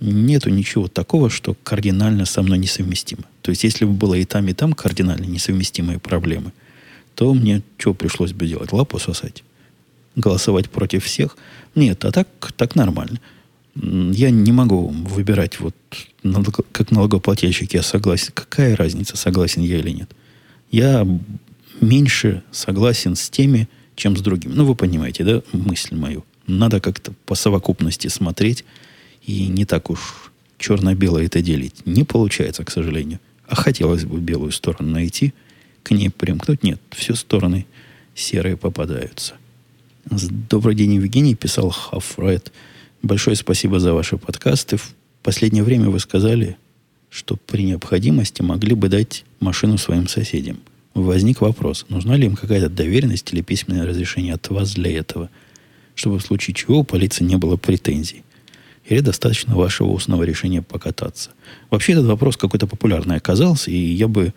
нету 0.00 0.50
ничего 0.50 0.88
такого, 0.88 1.28
что 1.28 1.56
кардинально 1.62 2.24
со 2.24 2.42
мной 2.42 2.58
несовместимо. 2.58 3.24
То 3.42 3.50
есть, 3.50 3.64
если 3.64 3.84
бы 3.84 3.92
было 3.92 4.14
и 4.14 4.24
там, 4.24 4.46
и 4.48 4.54
там 4.54 4.72
кардинально 4.72 5.24
несовместимые 5.24 5.98
проблемы, 5.98 6.52
то 7.18 7.34
мне 7.34 7.62
что 7.78 7.94
пришлось 7.94 8.32
бы 8.32 8.46
делать? 8.46 8.70
Лапу 8.70 9.00
сосать? 9.00 9.42
Голосовать 10.14 10.70
против 10.70 11.04
всех? 11.04 11.36
Нет, 11.74 12.04
а 12.04 12.12
так, 12.12 12.28
так 12.56 12.76
нормально. 12.76 13.18
Я 13.74 14.30
не 14.30 14.52
могу 14.52 14.86
выбирать, 14.86 15.58
вот 15.58 15.74
как 16.70 16.92
налогоплательщик 16.92 17.74
я 17.74 17.82
согласен. 17.82 18.30
Какая 18.34 18.76
разница, 18.76 19.16
согласен 19.16 19.62
я 19.62 19.80
или 19.80 19.90
нет? 19.90 20.08
Я 20.70 21.04
меньше 21.80 22.44
согласен 22.52 23.16
с 23.16 23.28
теми, 23.28 23.68
чем 23.96 24.16
с 24.16 24.20
другими. 24.20 24.52
Ну, 24.52 24.64
вы 24.64 24.76
понимаете, 24.76 25.24
да, 25.24 25.42
мысль 25.52 25.96
мою. 25.96 26.24
Надо 26.46 26.80
как-то 26.80 27.14
по 27.26 27.34
совокупности 27.34 28.06
смотреть 28.06 28.64
и 29.26 29.48
не 29.48 29.64
так 29.64 29.90
уж 29.90 30.30
черно-белое 30.56 31.26
это 31.26 31.42
делить. 31.42 31.84
Не 31.84 32.04
получается, 32.04 32.64
к 32.64 32.70
сожалению. 32.70 33.18
А 33.48 33.56
хотелось 33.56 34.04
бы 34.04 34.20
белую 34.20 34.52
сторону 34.52 34.92
найти, 34.92 35.34
к 35.88 35.90
ней 35.90 36.10
примкнуть. 36.10 36.62
Нет, 36.62 36.80
все 36.90 37.14
стороны 37.14 37.66
серые 38.14 38.58
попадаются. 38.58 39.34
Добрый 40.04 40.74
день, 40.74 40.94
Евгений, 40.94 41.34
писал 41.34 41.70
Хафред. 41.70 42.52
Большое 43.02 43.36
спасибо 43.36 43.80
за 43.80 43.94
ваши 43.94 44.18
подкасты. 44.18 44.76
В 44.76 44.94
последнее 45.22 45.64
время 45.64 45.88
вы 45.88 45.98
сказали, 45.98 46.58
что 47.08 47.36
при 47.36 47.62
необходимости 47.62 48.42
могли 48.42 48.74
бы 48.74 48.90
дать 48.90 49.24
машину 49.40 49.78
своим 49.78 50.08
соседям. 50.08 50.60
Возник 50.92 51.40
вопрос, 51.40 51.86
нужна 51.88 52.16
ли 52.16 52.26
им 52.26 52.36
какая-то 52.36 52.68
доверенность 52.68 53.32
или 53.32 53.40
письменное 53.40 53.86
разрешение 53.86 54.34
от 54.34 54.46
вас 54.50 54.74
для 54.74 54.92
этого, 54.98 55.30
чтобы 55.94 56.18
в 56.18 56.22
случае 56.22 56.54
чего 56.54 56.80
у 56.80 56.84
полиции 56.84 57.24
не 57.24 57.36
было 57.36 57.56
претензий. 57.56 58.24
Или 58.84 59.00
достаточно 59.00 59.56
вашего 59.56 59.88
устного 59.88 60.24
решения 60.24 60.60
покататься. 60.60 61.30
Вообще 61.70 61.92
этот 61.92 62.06
вопрос 62.06 62.36
какой-то 62.36 62.66
популярный 62.66 63.16
оказался, 63.16 63.70
и 63.70 63.76
я 63.76 64.08
бы 64.08 64.34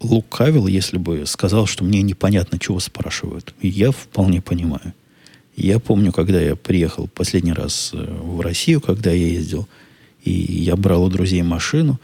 лукавил, 0.00 0.66
если 0.66 0.98
бы 0.98 1.24
сказал, 1.26 1.66
что 1.66 1.84
мне 1.84 2.02
непонятно, 2.02 2.58
чего 2.58 2.80
спрашивают. 2.80 3.54
И 3.60 3.68
я 3.68 3.90
вполне 3.90 4.40
понимаю. 4.40 4.94
Я 5.56 5.80
помню, 5.80 6.12
когда 6.12 6.40
я 6.40 6.54
приехал 6.54 7.08
последний 7.08 7.52
раз 7.52 7.90
э, 7.92 8.18
в 8.22 8.40
Россию, 8.40 8.80
когда 8.80 9.10
я 9.10 9.26
ездил, 9.26 9.68
и 10.22 10.30
я 10.30 10.76
брал 10.76 11.04
у 11.04 11.10
друзей 11.10 11.42
машину, 11.42 11.98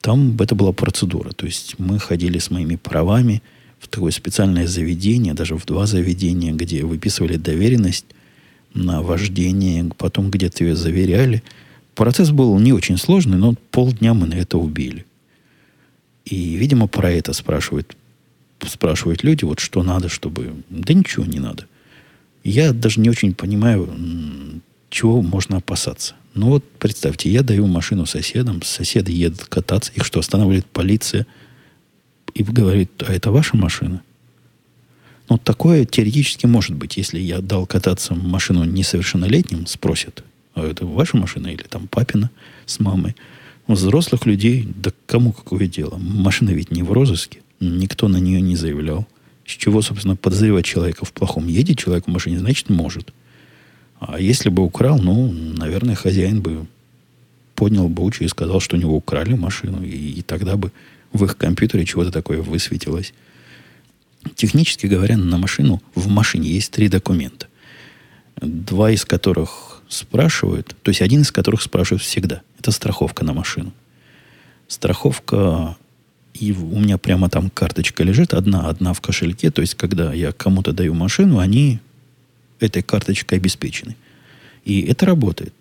там 0.00 0.36
это 0.40 0.54
была 0.54 0.72
процедура. 0.72 1.30
То 1.30 1.46
есть 1.46 1.78
мы 1.78 1.98
ходили 1.98 2.38
с 2.38 2.50
моими 2.50 2.76
правами 2.76 3.42
в 3.78 3.88
такое 3.88 4.10
специальное 4.10 4.66
заведение, 4.66 5.34
даже 5.34 5.56
в 5.56 5.64
два 5.66 5.86
заведения, 5.86 6.52
где 6.52 6.84
выписывали 6.84 7.36
доверенность 7.36 8.06
на 8.74 9.02
вождение, 9.02 9.90
потом 9.96 10.30
где-то 10.30 10.64
ее 10.64 10.76
заверяли. 10.76 11.42
Процесс 11.94 12.30
был 12.30 12.58
не 12.58 12.72
очень 12.72 12.96
сложный, 12.96 13.38
но 13.38 13.54
полдня 13.70 14.14
мы 14.14 14.26
на 14.26 14.34
это 14.34 14.58
убили. 14.58 15.06
И, 16.24 16.56
видимо, 16.56 16.86
про 16.86 17.10
это 17.10 17.32
спрашивают, 17.32 17.96
спрашивают 18.66 19.24
люди, 19.24 19.44
вот 19.44 19.60
что 19.60 19.82
надо, 19.82 20.08
чтобы... 20.08 20.54
Да 20.68 20.94
ничего 20.94 21.24
не 21.24 21.40
надо. 21.40 21.66
Я 22.44 22.72
даже 22.72 23.00
не 23.00 23.10
очень 23.10 23.34
понимаю, 23.34 23.88
чего 24.88 25.22
можно 25.22 25.58
опасаться. 25.58 26.14
Ну 26.34 26.48
вот 26.48 26.64
представьте, 26.78 27.30
я 27.30 27.42
даю 27.42 27.66
машину 27.66 28.06
соседам, 28.06 28.62
соседи 28.62 29.10
едут 29.12 29.44
кататься, 29.46 29.92
их 29.94 30.04
что, 30.04 30.20
останавливает 30.20 30.66
полиция 30.66 31.26
и 32.34 32.42
говорит, 32.42 32.90
а 33.06 33.12
это 33.12 33.30
ваша 33.30 33.56
машина? 33.56 34.02
Ну, 35.28 35.38
такое 35.38 35.84
теоретически 35.84 36.46
может 36.46 36.74
быть, 36.74 36.96
если 36.96 37.18
я 37.20 37.40
дал 37.40 37.66
кататься 37.66 38.14
машину 38.14 38.64
несовершеннолетним, 38.64 39.66
спросят, 39.66 40.24
а 40.54 40.64
это 40.64 40.86
ваша 40.86 41.16
машина 41.16 41.48
или 41.48 41.62
там 41.62 41.88
папина 41.88 42.30
с 42.66 42.80
мамой? 42.80 43.14
Взрослых 43.74 44.26
людей, 44.26 44.66
да 44.74 44.90
кому 45.06 45.32
какое 45.32 45.68
дело? 45.68 45.96
Машина 45.96 46.50
ведь 46.50 46.72
не 46.72 46.82
в 46.82 46.90
розыске, 46.90 47.40
никто 47.60 48.08
на 48.08 48.16
нее 48.16 48.40
не 48.40 48.56
заявлял. 48.56 49.06
С 49.46 49.52
чего, 49.52 49.80
собственно, 49.80 50.16
подозревать 50.16 50.64
человека 50.64 51.04
в 51.04 51.12
плохом? 51.12 51.46
Едет 51.46 51.78
человек 51.78 52.06
в 52.06 52.10
машине, 52.10 52.40
значит, 52.40 52.68
может. 52.68 53.12
А 54.00 54.18
если 54.18 54.48
бы 54.48 54.64
украл, 54.64 54.98
ну, 54.98 55.30
наверное, 55.30 55.94
хозяин 55.94 56.40
бы 56.40 56.66
поднял 57.54 57.88
бучу 57.88 58.24
и 58.24 58.28
сказал, 58.28 58.58
что 58.58 58.74
у 58.74 58.78
него 58.80 58.96
украли 58.96 59.34
машину, 59.34 59.84
и, 59.84 60.14
и 60.18 60.22
тогда 60.22 60.56
бы 60.56 60.72
в 61.12 61.24
их 61.24 61.36
компьютере 61.36 61.84
чего-то 61.84 62.10
такое 62.10 62.42
высветилось. 62.42 63.14
Технически 64.34 64.86
говоря, 64.86 65.16
на 65.16 65.38
машину, 65.38 65.80
в 65.94 66.08
машине 66.08 66.50
есть 66.50 66.72
три 66.72 66.88
документа. 66.88 67.46
Два 68.40 68.90
из 68.90 69.04
которых 69.04 69.69
спрашивают, 69.90 70.74
то 70.82 70.88
есть 70.88 71.02
один 71.02 71.20
из 71.20 71.30
которых 71.30 71.60
спрашивают 71.60 72.02
всегда. 72.02 72.40
Это 72.58 72.70
страховка 72.70 73.24
на 73.24 73.34
машину. 73.34 73.72
Страховка 74.68 75.76
и 76.32 76.52
у 76.52 76.78
меня 76.78 76.96
прямо 76.96 77.28
там 77.28 77.50
карточка 77.50 78.02
лежит, 78.02 78.34
одна, 78.34 78.68
одна 78.68 78.92
в 78.92 79.00
кошельке. 79.00 79.50
То 79.50 79.60
есть, 79.60 79.74
когда 79.74 80.12
я 80.12 80.32
кому-то 80.32 80.72
даю 80.72 80.94
машину, 80.94 81.38
они 81.38 81.80
этой 82.60 82.82
карточкой 82.82 83.38
обеспечены. 83.38 83.96
И 84.64 84.82
это 84.82 85.06
работает. 85.06 85.52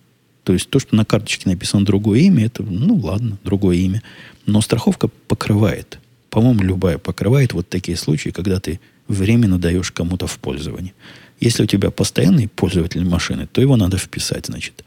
То 0.44 0.54
есть, 0.54 0.70
то, 0.70 0.80
что 0.80 0.96
на 0.96 1.06
карточке 1.06 1.50
написано 1.50 1.86
другое 1.86 2.20
имя, 2.22 2.46
это, 2.46 2.64
ну, 2.64 2.96
ладно, 2.96 3.38
другое 3.44 3.78
имя. 3.78 4.04
Но 4.46 4.62
страховка 4.62 5.10
покрывает. 5.28 6.00
По-моему, 6.30 6.64
любая 6.64 6.98
покрывает 6.98 7.54
вот 7.54 7.68
такие 7.68 7.98
случаи, 7.98 8.30
когда 8.30 8.60
ты 8.60 8.80
временно 9.08 9.58
даешь 9.58 9.92
кому-то 9.92 10.28
в 10.28 10.38
пользование. 10.38 10.94
Если 11.40 11.64
у 11.64 11.68
тебя 11.68 11.92
постоянный 11.92 12.48
пользователь 12.48 13.06
машины, 13.06 13.48
то 13.48 13.62
его 13.62 13.78
надо 13.78 13.98
вписать, 13.98 14.48
значит. 14.48 14.84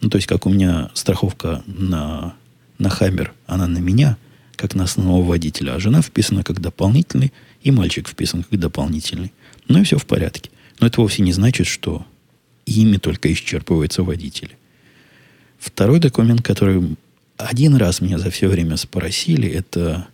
Ну, 0.00 0.10
то 0.10 0.16
есть, 0.16 0.26
как 0.26 0.46
у 0.46 0.50
меня 0.50 0.90
страховка 0.94 1.62
на, 1.66 2.34
на 2.78 2.90
Хаммер, 2.90 3.32
она 3.46 3.66
на 3.66 3.78
меня– 3.78 4.16
как 4.62 4.76
на 4.76 4.84
основного 4.84 5.24
водителя, 5.24 5.74
а 5.74 5.80
жена 5.80 6.02
вписана 6.02 6.44
как 6.44 6.60
дополнительный, 6.60 7.32
и 7.62 7.72
мальчик 7.72 8.08
вписан 8.08 8.44
как 8.44 8.60
дополнительный. 8.60 9.32
Ну 9.66 9.80
и 9.80 9.82
все 9.82 9.98
в 9.98 10.06
порядке. 10.06 10.50
Но 10.78 10.86
это 10.86 11.00
вовсе 11.00 11.22
не 11.22 11.32
значит, 11.32 11.66
что 11.66 12.06
ими 12.64 12.96
только 12.98 13.32
исчерпываются 13.32 14.04
водители. 14.04 14.56
Второй 15.58 15.98
документ, 15.98 16.42
который 16.42 16.96
один 17.36 17.74
раз 17.74 18.00
меня 18.00 18.18
за 18.18 18.30
все 18.30 18.46
время 18.46 18.76
спросили, 18.76 19.48
это 19.48 20.06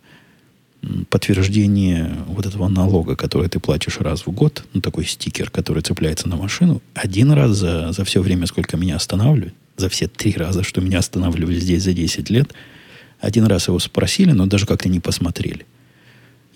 подтверждение 1.10 2.14
вот 2.26 2.46
этого 2.46 2.68
налога, 2.68 3.16
который 3.16 3.48
ты 3.48 3.60
платишь 3.60 3.98
раз 3.98 4.26
в 4.26 4.30
год, 4.30 4.64
ну, 4.72 4.80
такой 4.80 5.04
стикер, 5.04 5.50
который 5.50 5.82
цепляется 5.82 6.28
на 6.28 6.36
машину, 6.36 6.82
один 6.94 7.32
раз 7.32 7.56
за, 7.56 7.92
за 7.92 8.04
все 8.04 8.22
время, 8.22 8.46
сколько 8.46 8.76
меня 8.76 8.96
останавливают, 8.96 9.54
за 9.76 9.88
все 9.88 10.08
три 10.08 10.32
раза, 10.32 10.62
что 10.62 10.80
меня 10.80 10.98
останавливали 10.98 11.58
здесь 11.58 11.82
за 11.82 11.92
10 11.92 12.30
лет– 12.30 12.52
один 13.20 13.44
раз 13.46 13.68
его 13.68 13.78
спросили, 13.78 14.32
но 14.32 14.46
даже 14.46 14.66
как-то 14.66 14.88
не 14.88 15.00
посмотрели. 15.00 15.66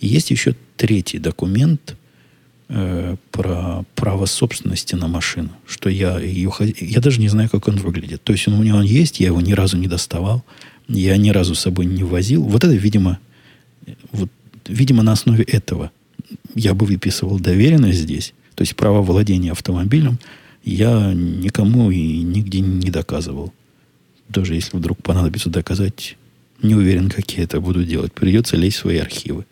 И 0.00 0.06
есть 0.06 0.30
еще 0.30 0.54
третий 0.76 1.18
документ 1.18 1.96
э, 2.68 3.16
про 3.30 3.84
право 3.94 4.26
собственности 4.26 4.94
на 4.94 5.08
машину. 5.08 5.50
Что 5.66 5.88
я 5.88 6.18
ее... 6.18 6.52
Я 6.80 7.00
даже 7.00 7.20
не 7.20 7.28
знаю, 7.28 7.48
как 7.50 7.68
он 7.68 7.76
выглядит. 7.76 8.22
То 8.22 8.32
есть 8.32 8.46
он 8.48 8.54
у 8.54 8.62
меня 8.62 8.76
он 8.76 8.82
есть, 8.82 9.20
я 9.20 9.28
его 9.28 9.40
ни 9.40 9.52
разу 9.52 9.76
не 9.76 9.88
доставал. 9.88 10.44
Я 10.88 11.16
ни 11.16 11.30
разу 11.30 11.54
с 11.54 11.60
собой 11.60 11.86
не 11.86 12.04
возил. 12.04 12.42
Вот 12.42 12.64
это, 12.64 12.74
видимо, 12.74 13.18
вот, 14.12 14.30
видимо, 14.68 15.02
на 15.02 15.12
основе 15.12 15.44
этого 15.44 15.90
я 16.54 16.74
бы 16.74 16.86
выписывал 16.86 17.38
доверенность 17.38 17.98
здесь. 17.98 18.34
То 18.54 18.62
есть 18.62 18.76
право 18.76 19.02
владения 19.02 19.52
автомобилем 19.52 20.18
я 20.64 21.12
никому 21.14 21.90
и 21.90 22.22
нигде 22.22 22.60
не 22.60 22.90
доказывал. 22.90 23.52
Даже 24.28 24.54
если 24.54 24.76
вдруг 24.76 25.02
понадобится 25.02 25.50
доказать 25.50 26.16
не 26.62 26.74
уверен, 26.74 27.10
как 27.10 27.30
я 27.32 27.42
это 27.42 27.60
буду 27.60 27.84
делать. 27.84 28.12
Придется 28.12 28.56
лезть 28.56 28.76
в 28.76 28.80
свои 28.80 28.98
архивы. 28.98 29.46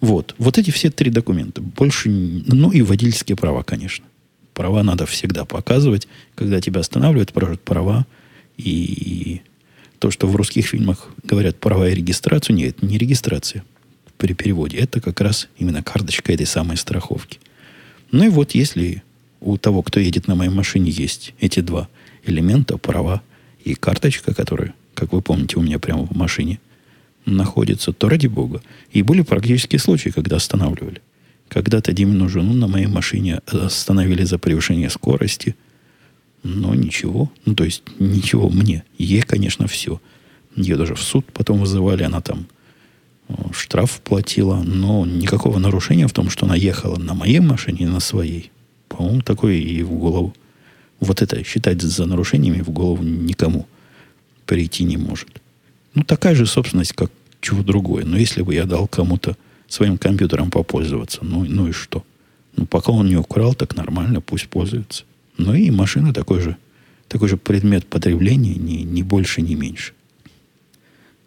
Вот. 0.00 0.34
Вот 0.38 0.58
эти 0.58 0.70
все 0.70 0.90
три 0.90 1.10
документа. 1.10 1.62
Больше... 1.62 2.08
Ну 2.10 2.70
и 2.72 2.82
водительские 2.82 3.36
права, 3.36 3.62
конечно. 3.62 4.04
Права 4.52 4.82
надо 4.82 5.06
всегда 5.06 5.44
показывать. 5.44 6.08
Когда 6.34 6.60
тебя 6.60 6.80
останавливают, 6.80 7.32
права. 7.62 8.06
И 8.56 9.42
то, 9.98 10.10
что 10.10 10.26
в 10.26 10.36
русских 10.36 10.66
фильмах 10.66 11.08
говорят 11.24 11.56
права 11.56 11.88
и 11.88 11.94
регистрацию, 11.94 12.56
нет, 12.56 12.82
не 12.82 12.98
регистрация 12.98 13.64
при 14.18 14.32
переводе. 14.34 14.78
Это 14.78 15.00
как 15.00 15.20
раз 15.20 15.48
именно 15.58 15.82
карточка 15.82 16.32
этой 16.32 16.46
самой 16.46 16.76
страховки. 16.76 17.38
Ну 18.12 18.24
и 18.24 18.28
вот 18.28 18.52
если 18.52 19.02
у 19.40 19.56
того, 19.58 19.82
кто 19.82 20.00
едет 20.00 20.28
на 20.28 20.34
моей 20.34 20.50
машине, 20.50 20.90
есть 20.90 21.34
эти 21.40 21.60
два 21.60 21.88
элемента, 22.24 22.78
права 22.78 23.22
и 23.64 23.74
карточка, 23.74 24.34
которая 24.34 24.74
как 24.96 25.12
вы 25.12 25.20
помните, 25.20 25.58
у 25.58 25.62
меня 25.62 25.78
прямо 25.78 26.06
в 26.06 26.16
машине 26.16 26.58
находится, 27.26 27.92
то 27.92 28.08
ради 28.08 28.26
бога. 28.26 28.62
И 28.90 29.02
были 29.02 29.22
практические 29.22 29.78
случаи, 29.78 30.08
когда 30.08 30.36
останавливали. 30.36 31.02
Когда-то 31.48 31.92
Димину 31.92 32.28
жену 32.28 32.54
на 32.54 32.66
моей 32.66 32.86
машине 32.86 33.40
остановили 33.46 34.24
за 34.24 34.38
превышение 34.38 34.90
скорости. 34.90 35.54
Но 36.46 36.74
ничего. 36.74 37.30
Ну, 37.44 37.54
то 37.54 37.64
есть, 37.64 37.82
ничего 37.98 38.48
мне. 38.48 38.84
Ей, 38.98 39.22
конечно, 39.22 39.66
все. 39.66 40.00
Ее 40.54 40.76
даже 40.76 40.94
в 40.94 41.02
суд 41.02 41.26
потом 41.32 41.60
вызывали. 41.60 42.04
Она 42.04 42.20
там 42.20 42.46
штраф 43.52 44.00
платила. 44.00 44.62
Но 44.64 45.04
никакого 45.04 45.58
нарушения 45.58 46.06
в 46.06 46.12
том, 46.12 46.30
что 46.30 46.46
она 46.46 46.54
ехала 46.54 46.98
на 46.98 47.14
моей 47.14 47.40
машине 47.40 47.88
на 47.88 48.00
своей, 48.00 48.50
По-моему, 48.88 49.22
такое 49.22 49.54
и 49.54 49.82
в 49.82 49.90
голову. 49.90 50.34
Вот 51.00 51.20
это 51.20 51.42
считать 51.44 51.82
за 51.82 52.06
нарушениями 52.06 52.62
в 52.62 52.70
голову 52.70 53.02
никому 53.02 53.66
прийти 54.46 54.84
не 54.84 54.96
может. 54.96 55.28
Ну, 55.94 56.04
такая 56.04 56.34
же 56.34 56.46
собственность, 56.46 56.92
как 56.92 57.10
чего 57.40 57.62
другое. 57.62 58.04
Но 58.04 58.16
если 58.16 58.42
бы 58.42 58.54
я 58.54 58.64
дал 58.64 58.86
кому-то 58.86 59.36
своим 59.68 59.98
компьютером 59.98 60.50
попользоваться, 60.50 61.20
ну, 61.22 61.44
ну 61.44 61.68
и 61.68 61.72
что? 61.72 62.04
Ну, 62.56 62.66
пока 62.66 62.92
он 62.92 63.08
не 63.08 63.16
украл, 63.16 63.54
так 63.54 63.76
нормально, 63.76 64.20
пусть 64.20 64.48
пользуется. 64.48 65.04
Ну 65.38 65.54
и 65.54 65.70
машина 65.70 66.12
такой 66.12 66.40
же, 66.40 66.56
такой 67.08 67.28
же 67.28 67.36
предмет 67.36 67.86
потребления, 67.86 68.54
ни, 68.54 68.82
ни 68.82 69.02
больше, 69.02 69.42
ни 69.42 69.54
меньше. 69.54 69.92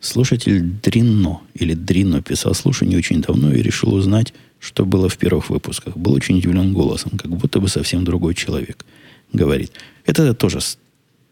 Слушатель 0.01 0.61
Дрино 0.61 1.41
или 1.53 1.73
Дрино 1.73 2.21
писал 2.21 2.53
слушание 2.53 2.97
очень 2.97 3.21
давно 3.21 3.51
и 3.53 3.61
решил 3.61 3.93
узнать, 3.93 4.33
что 4.59 4.85
было 4.85 5.09
в 5.09 5.17
первых 5.17 5.49
выпусках. 5.49 5.97
Был 5.97 6.13
очень 6.13 6.37
удивлен 6.37 6.73
голосом, 6.73 7.11
как 7.17 7.31
будто 7.31 7.59
бы 7.59 7.67
совсем 7.67 8.05
другой 8.05 8.33
человек 8.33 8.85
говорит. 9.33 9.71
Это 10.05 10.33
тоже 10.33 10.59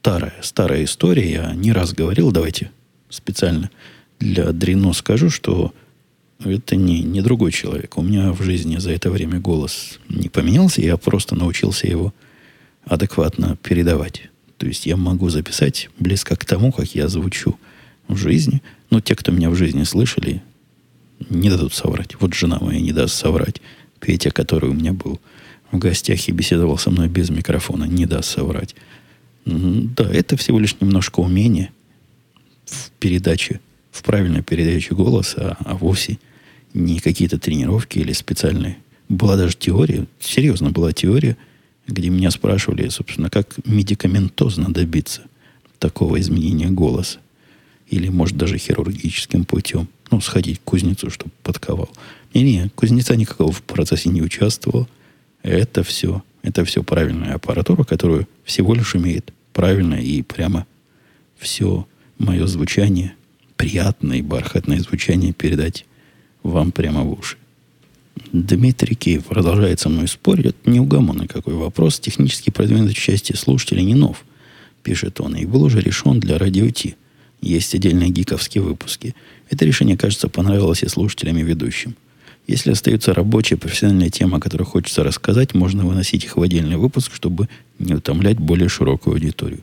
старая, 0.01 0.33
старая 0.41 0.83
история. 0.83 1.31
Я 1.31 1.53
не 1.53 1.71
раз 1.71 1.93
говорил, 1.93 2.31
давайте 2.31 2.71
специально 3.09 3.69
для 4.19 4.51
Дрино 4.51 4.93
скажу, 4.93 5.29
что 5.29 5.73
это 6.43 6.75
не, 6.75 7.01
не 7.01 7.21
другой 7.21 7.51
человек. 7.51 7.97
У 7.97 8.01
меня 8.01 8.31
в 8.31 8.41
жизни 8.41 8.77
за 8.77 8.91
это 8.91 9.09
время 9.09 9.39
голос 9.39 9.99
не 10.09 10.29
поменялся, 10.29 10.81
я 10.81 10.97
просто 10.97 11.35
научился 11.35 11.87
его 11.87 12.13
адекватно 12.89 13.57
передавать. 13.61 14.29
То 14.57 14.65
есть 14.65 14.85
я 14.85 14.97
могу 14.97 15.29
записать 15.29 15.89
близко 15.99 16.35
к 16.35 16.45
тому, 16.45 16.71
как 16.71 16.95
я 16.95 17.07
звучу 17.07 17.57
в 18.07 18.17
жизни. 18.17 18.61
Но 18.89 19.01
те, 19.01 19.15
кто 19.15 19.31
меня 19.31 19.49
в 19.49 19.55
жизни 19.55 19.83
слышали, 19.83 20.41
не 21.29 21.49
дадут 21.49 21.73
соврать. 21.73 22.15
Вот 22.19 22.33
жена 22.33 22.57
моя 22.61 22.79
не 22.79 22.91
даст 22.91 23.15
соврать. 23.15 23.61
Петя, 23.99 24.31
который 24.31 24.69
у 24.69 24.73
меня 24.73 24.93
был 24.93 25.19
в 25.71 25.77
гостях 25.77 26.27
и 26.27 26.31
беседовал 26.31 26.77
со 26.77 26.91
мной 26.91 27.07
без 27.09 27.29
микрофона, 27.29 27.85
не 27.85 28.05
даст 28.05 28.29
соврать. 28.29 28.75
Да, 29.45 30.09
это 30.11 30.37
всего 30.37 30.59
лишь 30.59 30.75
немножко 30.79 31.19
умения 31.19 31.71
в 32.65 32.89
передаче, 32.99 33.59
в 33.91 34.03
правильной 34.03 34.43
передаче 34.43 34.93
голоса, 34.93 35.57
а 35.59 35.75
вовсе 35.75 36.19
не 36.73 36.99
какие-то 36.99 37.39
тренировки 37.39 37.99
или 37.99 38.13
специальные. 38.13 38.77
Была 39.09 39.37
даже 39.37 39.55
теория, 39.55 40.05
серьезно 40.19 40.71
была 40.71 40.91
теория, 40.91 41.37
где 41.87 42.09
меня 42.09 42.31
спрашивали, 42.31 42.89
собственно, 42.89 43.29
как 43.29 43.55
медикаментозно 43.65 44.71
добиться 44.73 45.23
такого 45.79 46.19
изменения 46.19 46.67
голоса. 46.67 47.19
Или, 47.89 48.09
может, 48.09 48.35
даже 48.35 48.57
хирургическим 48.57 49.45
путем. 49.45 49.87
Ну, 50.11 50.19
сходить 50.19 50.59
к 50.59 50.63
кузнецу, 50.63 51.09
чтобы 51.09 51.31
подковал. 51.43 51.89
Не-не, 52.33 52.69
кузнеца 52.75 53.15
никакого 53.15 53.51
в 53.51 53.63
процессе 53.63 54.09
не 54.09 54.21
участвовал. 54.21 54.87
Это 55.43 55.83
все, 55.83 56.23
это 56.41 56.65
все 56.65 56.83
правильная 56.83 57.35
аппаратура, 57.35 57.83
которую 57.83 58.27
всего 58.43 58.73
лишь 58.73 58.95
умеет 58.95 59.33
правильно 59.53 59.95
и 59.95 60.21
прямо 60.21 60.67
все 61.37 61.87
мое 62.19 62.45
звучание, 62.47 63.15
приятное 63.55 64.17
и 64.17 64.21
бархатное 64.21 64.79
звучание 64.79 65.33
передать 65.33 65.85
вам 66.43 66.71
прямо 66.71 67.03
в 67.03 67.13
уши. 67.17 67.37
Дмитрий 68.31 68.95
Киев 68.95 69.25
продолжает 69.25 69.79
со 69.79 69.89
мной 69.89 70.07
спорить. 70.07 70.47
Это 70.47 70.69
неугомонный 70.69 71.27
какой 71.27 71.53
вопрос. 71.53 71.99
Технически 71.99 72.49
продвинутой 72.49 72.93
части 72.93 73.33
слушателей 73.35 73.83
не 73.83 73.95
нов, 73.95 74.23
пишет 74.83 75.19
он. 75.21 75.35
И 75.35 75.45
был 75.45 75.63
уже 75.63 75.81
решен 75.81 76.19
для 76.19 76.37
радио 76.37 76.69
Ти. 76.69 76.95
Есть 77.41 77.75
отдельные 77.75 78.09
гиковские 78.09 78.63
выпуски. 78.63 79.15
Это 79.49 79.65
решение, 79.65 79.97
кажется, 79.97 80.27
понравилось 80.27 80.83
и 80.83 80.87
слушателям, 80.87 81.37
и 81.37 81.43
ведущим. 81.43 81.95
Если 82.47 82.71
остаются 82.71 83.13
рабочие, 83.13 83.57
профессиональные 83.57 84.09
темы, 84.09 84.37
о 84.37 84.39
которых 84.39 84.69
хочется 84.69 85.03
рассказать, 85.03 85.53
можно 85.53 85.85
выносить 85.85 86.23
их 86.23 86.37
в 86.37 86.41
отдельный 86.41 86.77
выпуск, 86.77 87.13
чтобы 87.13 87.49
не 87.77 87.93
утомлять 87.93 88.39
более 88.39 88.69
широкую 88.69 89.15
аудиторию. 89.15 89.59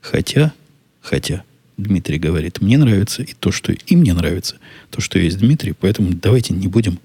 Хотя, 0.00 0.52
хотя, 1.00 1.44
Дмитрий 1.76 2.18
говорит, 2.18 2.60
мне 2.60 2.76
нравится 2.76 3.22
и 3.22 3.34
то, 3.38 3.52
что 3.52 3.72
им 3.72 4.02
не 4.02 4.12
нравится, 4.12 4.56
то, 4.90 5.00
что 5.00 5.18
есть 5.18 5.38
Дмитрий, 5.38 5.72
поэтому 5.72 6.10
давайте 6.12 6.54
не 6.54 6.68
будем 6.68 6.98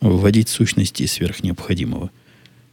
вводить 0.00 0.48
сущности 0.48 1.06
сверх 1.06 1.42
необходимого. 1.42 2.10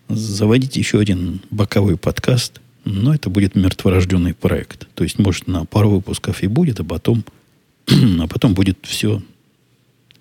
Заводить 0.09 0.77
еще 0.77 0.99
один 0.99 1.41
боковой 1.49 1.97
подкаст, 1.97 2.61
но 2.85 3.13
это 3.13 3.29
будет 3.29 3.55
мертворожденный 3.55 4.33
проект. 4.33 4.87
То 4.95 5.03
есть, 5.03 5.19
может, 5.19 5.47
на 5.47 5.65
пару 5.65 5.89
выпусков 5.89 6.43
и 6.43 6.47
будет, 6.47 6.79
а 6.79 6.83
потом, 6.85 7.25
а 7.87 8.27
потом 8.27 8.53
будет 8.53 8.77
все, 8.83 9.21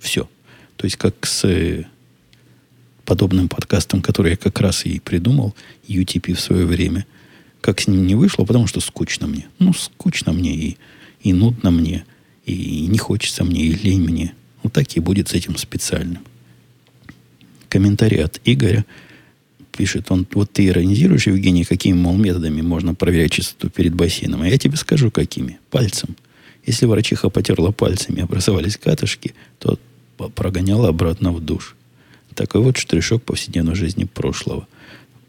все. 0.01 0.29
То 0.77 0.85
есть, 0.85 0.97
как 0.97 1.25
с 1.25 1.45
э, 1.45 1.85
подобным 3.05 3.49
подкастом, 3.49 4.03
который 4.03 4.33
я 4.33 4.37
как 4.37 4.61
раз 4.61 4.85
и 4.85 4.99
придумал, 4.99 5.55
UTP 5.87 6.35
в 6.35 6.41
свое 6.41 6.67
время, 6.67 7.07
как 7.61 7.81
с 7.81 7.87
ним 7.87 8.07
не 8.07 8.17
вышло, 8.17 8.45
потому 8.45 8.67
что 8.67 8.81
скучно 8.81 9.29
мне. 9.29 9.47
Ну, 9.61 9.73
скучно 9.73 10.33
мне 10.33 10.55
и, 10.55 10.77
и 11.23 11.33
нудно 11.33 11.71
мне, 11.71 12.05
и 12.45 12.87
не 12.89 12.99
хочется 12.99 13.45
мне, 13.45 13.63
и 13.63 13.73
лень 13.73 14.03
мне. 14.03 14.35
Вот 14.65 14.73
так 14.73 14.97
и 14.97 15.01
будет 15.01 15.29
с 15.29 15.35
этим 15.35 15.57
специальным 15.57 16.23
комментарий 17.69 18.23
от 18.23 18.41
Игоря. 18.45 18.85
Пишет 19.77 20.11
он, 20.11 20.27
вот 20.33 20.53
ты 20.53 20.67
иронизируешь, 20.67 21.27
Евгений, 21.27 21.65
какими, 21.65 21.97
мол, 21.97 22.17
методами 22.17 22.63
можно 22.63 22.95
проверять 22.95 23.33
чистоту 23.33 23.69
перед 23.69 23.95
бассейном. 23.95 24.43
А 24.43 24.49
я 24.49 24.57
тебе 24.59 24.77
скажу, 24.77 25.11
какими. 25.11 25.59
Пальцем. 25.71 26.17
Если 26.65 26.87
врачиха 26.87 27.29
потерла 27.29 27.71
пальцами, 27.73 28.23
образовались 28.23 28.77
катышки, 28.77 29.35
то 29.59 29.79
прогоняла 30.35 30.89
обратно 30.89 31.33
в 31.33 31.41
душ. 31.41 31.77
Такой 32.35 32.61
вот 32.61 32.77
штришок 32.77 33.23
повседневной 33.23 33.75
жизни 33.75 34.05
прошлого. 34.05 34.67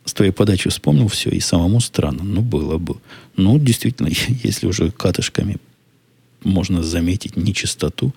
С 0.04 0.14
твоей 0.14 0.32
подачи 0.32 0.70
вспомнил 0.70 1.08
все, 1.08 1.30
и 1.30 1.40
самому 1.40 1.80
странно. 1.80 2.24
Ну, 2.24 2.42
было 2.42 2.78
бы. 2.78 2.98
Ну, 3.36 3.60
действительно, 3.60 4.10
если 4.44 4.68
уже 4.68 4.92
катышками 4.92 5.58
можно 6.44 6.84
заметить 6.84 7.38
нечистоту, 7.38 8.14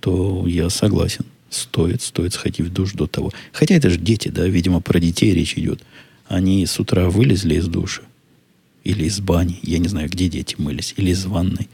то 0.00 0.44
я 0.46 0.70
согласен. 0.70 1.24
Стоит, 1.52 2.00
стоит 2.00 2.32
сходить 2.32 2.66
в 2.66 2.72
душ 2.72 2.94
до 2.94 3.06
того. 3.06 3.30
Хотя 3.52 3.74
это 3.74 3.90
же 3.90 3.98
дети, 3.98 4.28
да, 4.28 4.46
видимо, 4.46 4.80
про 4.80 4.98
детей 4.98 5.34
речь 5.34 5.58
идет. 5.58 5.82
Они 6.26 6.64
с 6.64 6.80
утра 6.80 7.10
вылезли 7.10 7.56
из 7.56 7.68
душа. 7.68 8.00
Или 8.84 9.04
из 9.04 9.20
бани. 9.20 9.60
Я 9.62 9.76
не 9.76 9.86
знаю, 9.88 10.08
где 10.08 10.30
дети 10.30 10.54
мылись. 10.56 10.94
Или 10.96 11.10
из 11.10 11.26
ванной. 11.26 11.68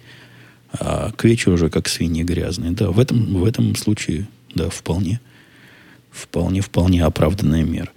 А 0.72 1.12
к 1.12 1.22
вечеру 1.22 1.54
уже 1.54 1.70
как 1.70 1.88
свиньи 1.88 2.24
грязные. 2.24 2.72
Да, 2.72 2.90
в 2.90 2.98
этом, 2.98 3.24
в 3.36 3.44
этом 3.44 3.76
случае, 3.76 4.26
да, 4.52 4.68
вполне. 4.68 5.20
Вполне, 6.10 6.60
вполне 6.60 7.04
оправданная 7.04 7.62
мера. 7.62 7.90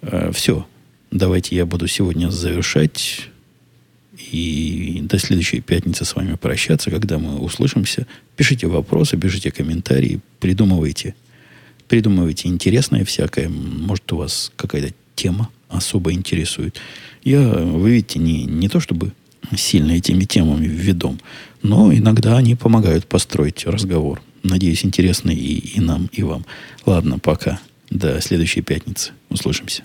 А, 0.00 0.32
все. 0.32 0.66
Давайте 1.10 1.54
я 1.54 1.66
буду 1.66 1.86
сегодня 1.86 2.30
завершать 2.30 3.28
и 4.30 5.00
до 5.02 5.18
следующей 5.18 5.60
пятницы 5.60 6.04
с 6.04 6.14
вами 6.14 6.34
прощаться, 6.34 6.90
когда 6.90 7.18
мы 7.18 7.38
услышимся. 7.38 8.06
Пишите 8.36 8.66
вопросы, 8.66 9.16
пишите 9.16 9.50
комментарии, 9.50 10.20
придумывайте. 10.38 11.14
Придумывайте 11.88 12.48
интересное 12.48 13.04
всякое. 13.04 13.48
Может, 13.48 14.12
у 14.12 14.18
вас 14.18 14.52
какая-то 14.56 14.94
тема 15.14 15.50
особо 15.68 16.12
интересует. 16.12 16.80
Я, 17.24 17.40
вы 17.40 17.90
видите, 17.90 18.18
не, 18.18 18.44
не 18.44 18.68
то 18.68 18.80
чтобы 18.80 19.12
сильно 19.56 19.92
этими 19.92 20.24
темами 20.24 20.66
ведом, 20.66 21.18
но 21.62 21.92
иногда 21.92 22.36
они 22.36 22.54
помогают 22.54 23.06
построить 23.06 23.66
разговор. 23.66 24.22
Надеюсь, 24.42 24.84
интересный 24.84 25.34
и, 25.34 25.76
и 25.76 25.80
нам, 25.80 26.08
и 26.12 26.22
вам. 26.22 26.44
Ладно, 26.86 27.18
пока. 27.18 27.60
До 27.90 28.20
следующей 28.20 28.62
пятницы. 28.62 29.12
Услышимся. 29.28 29.82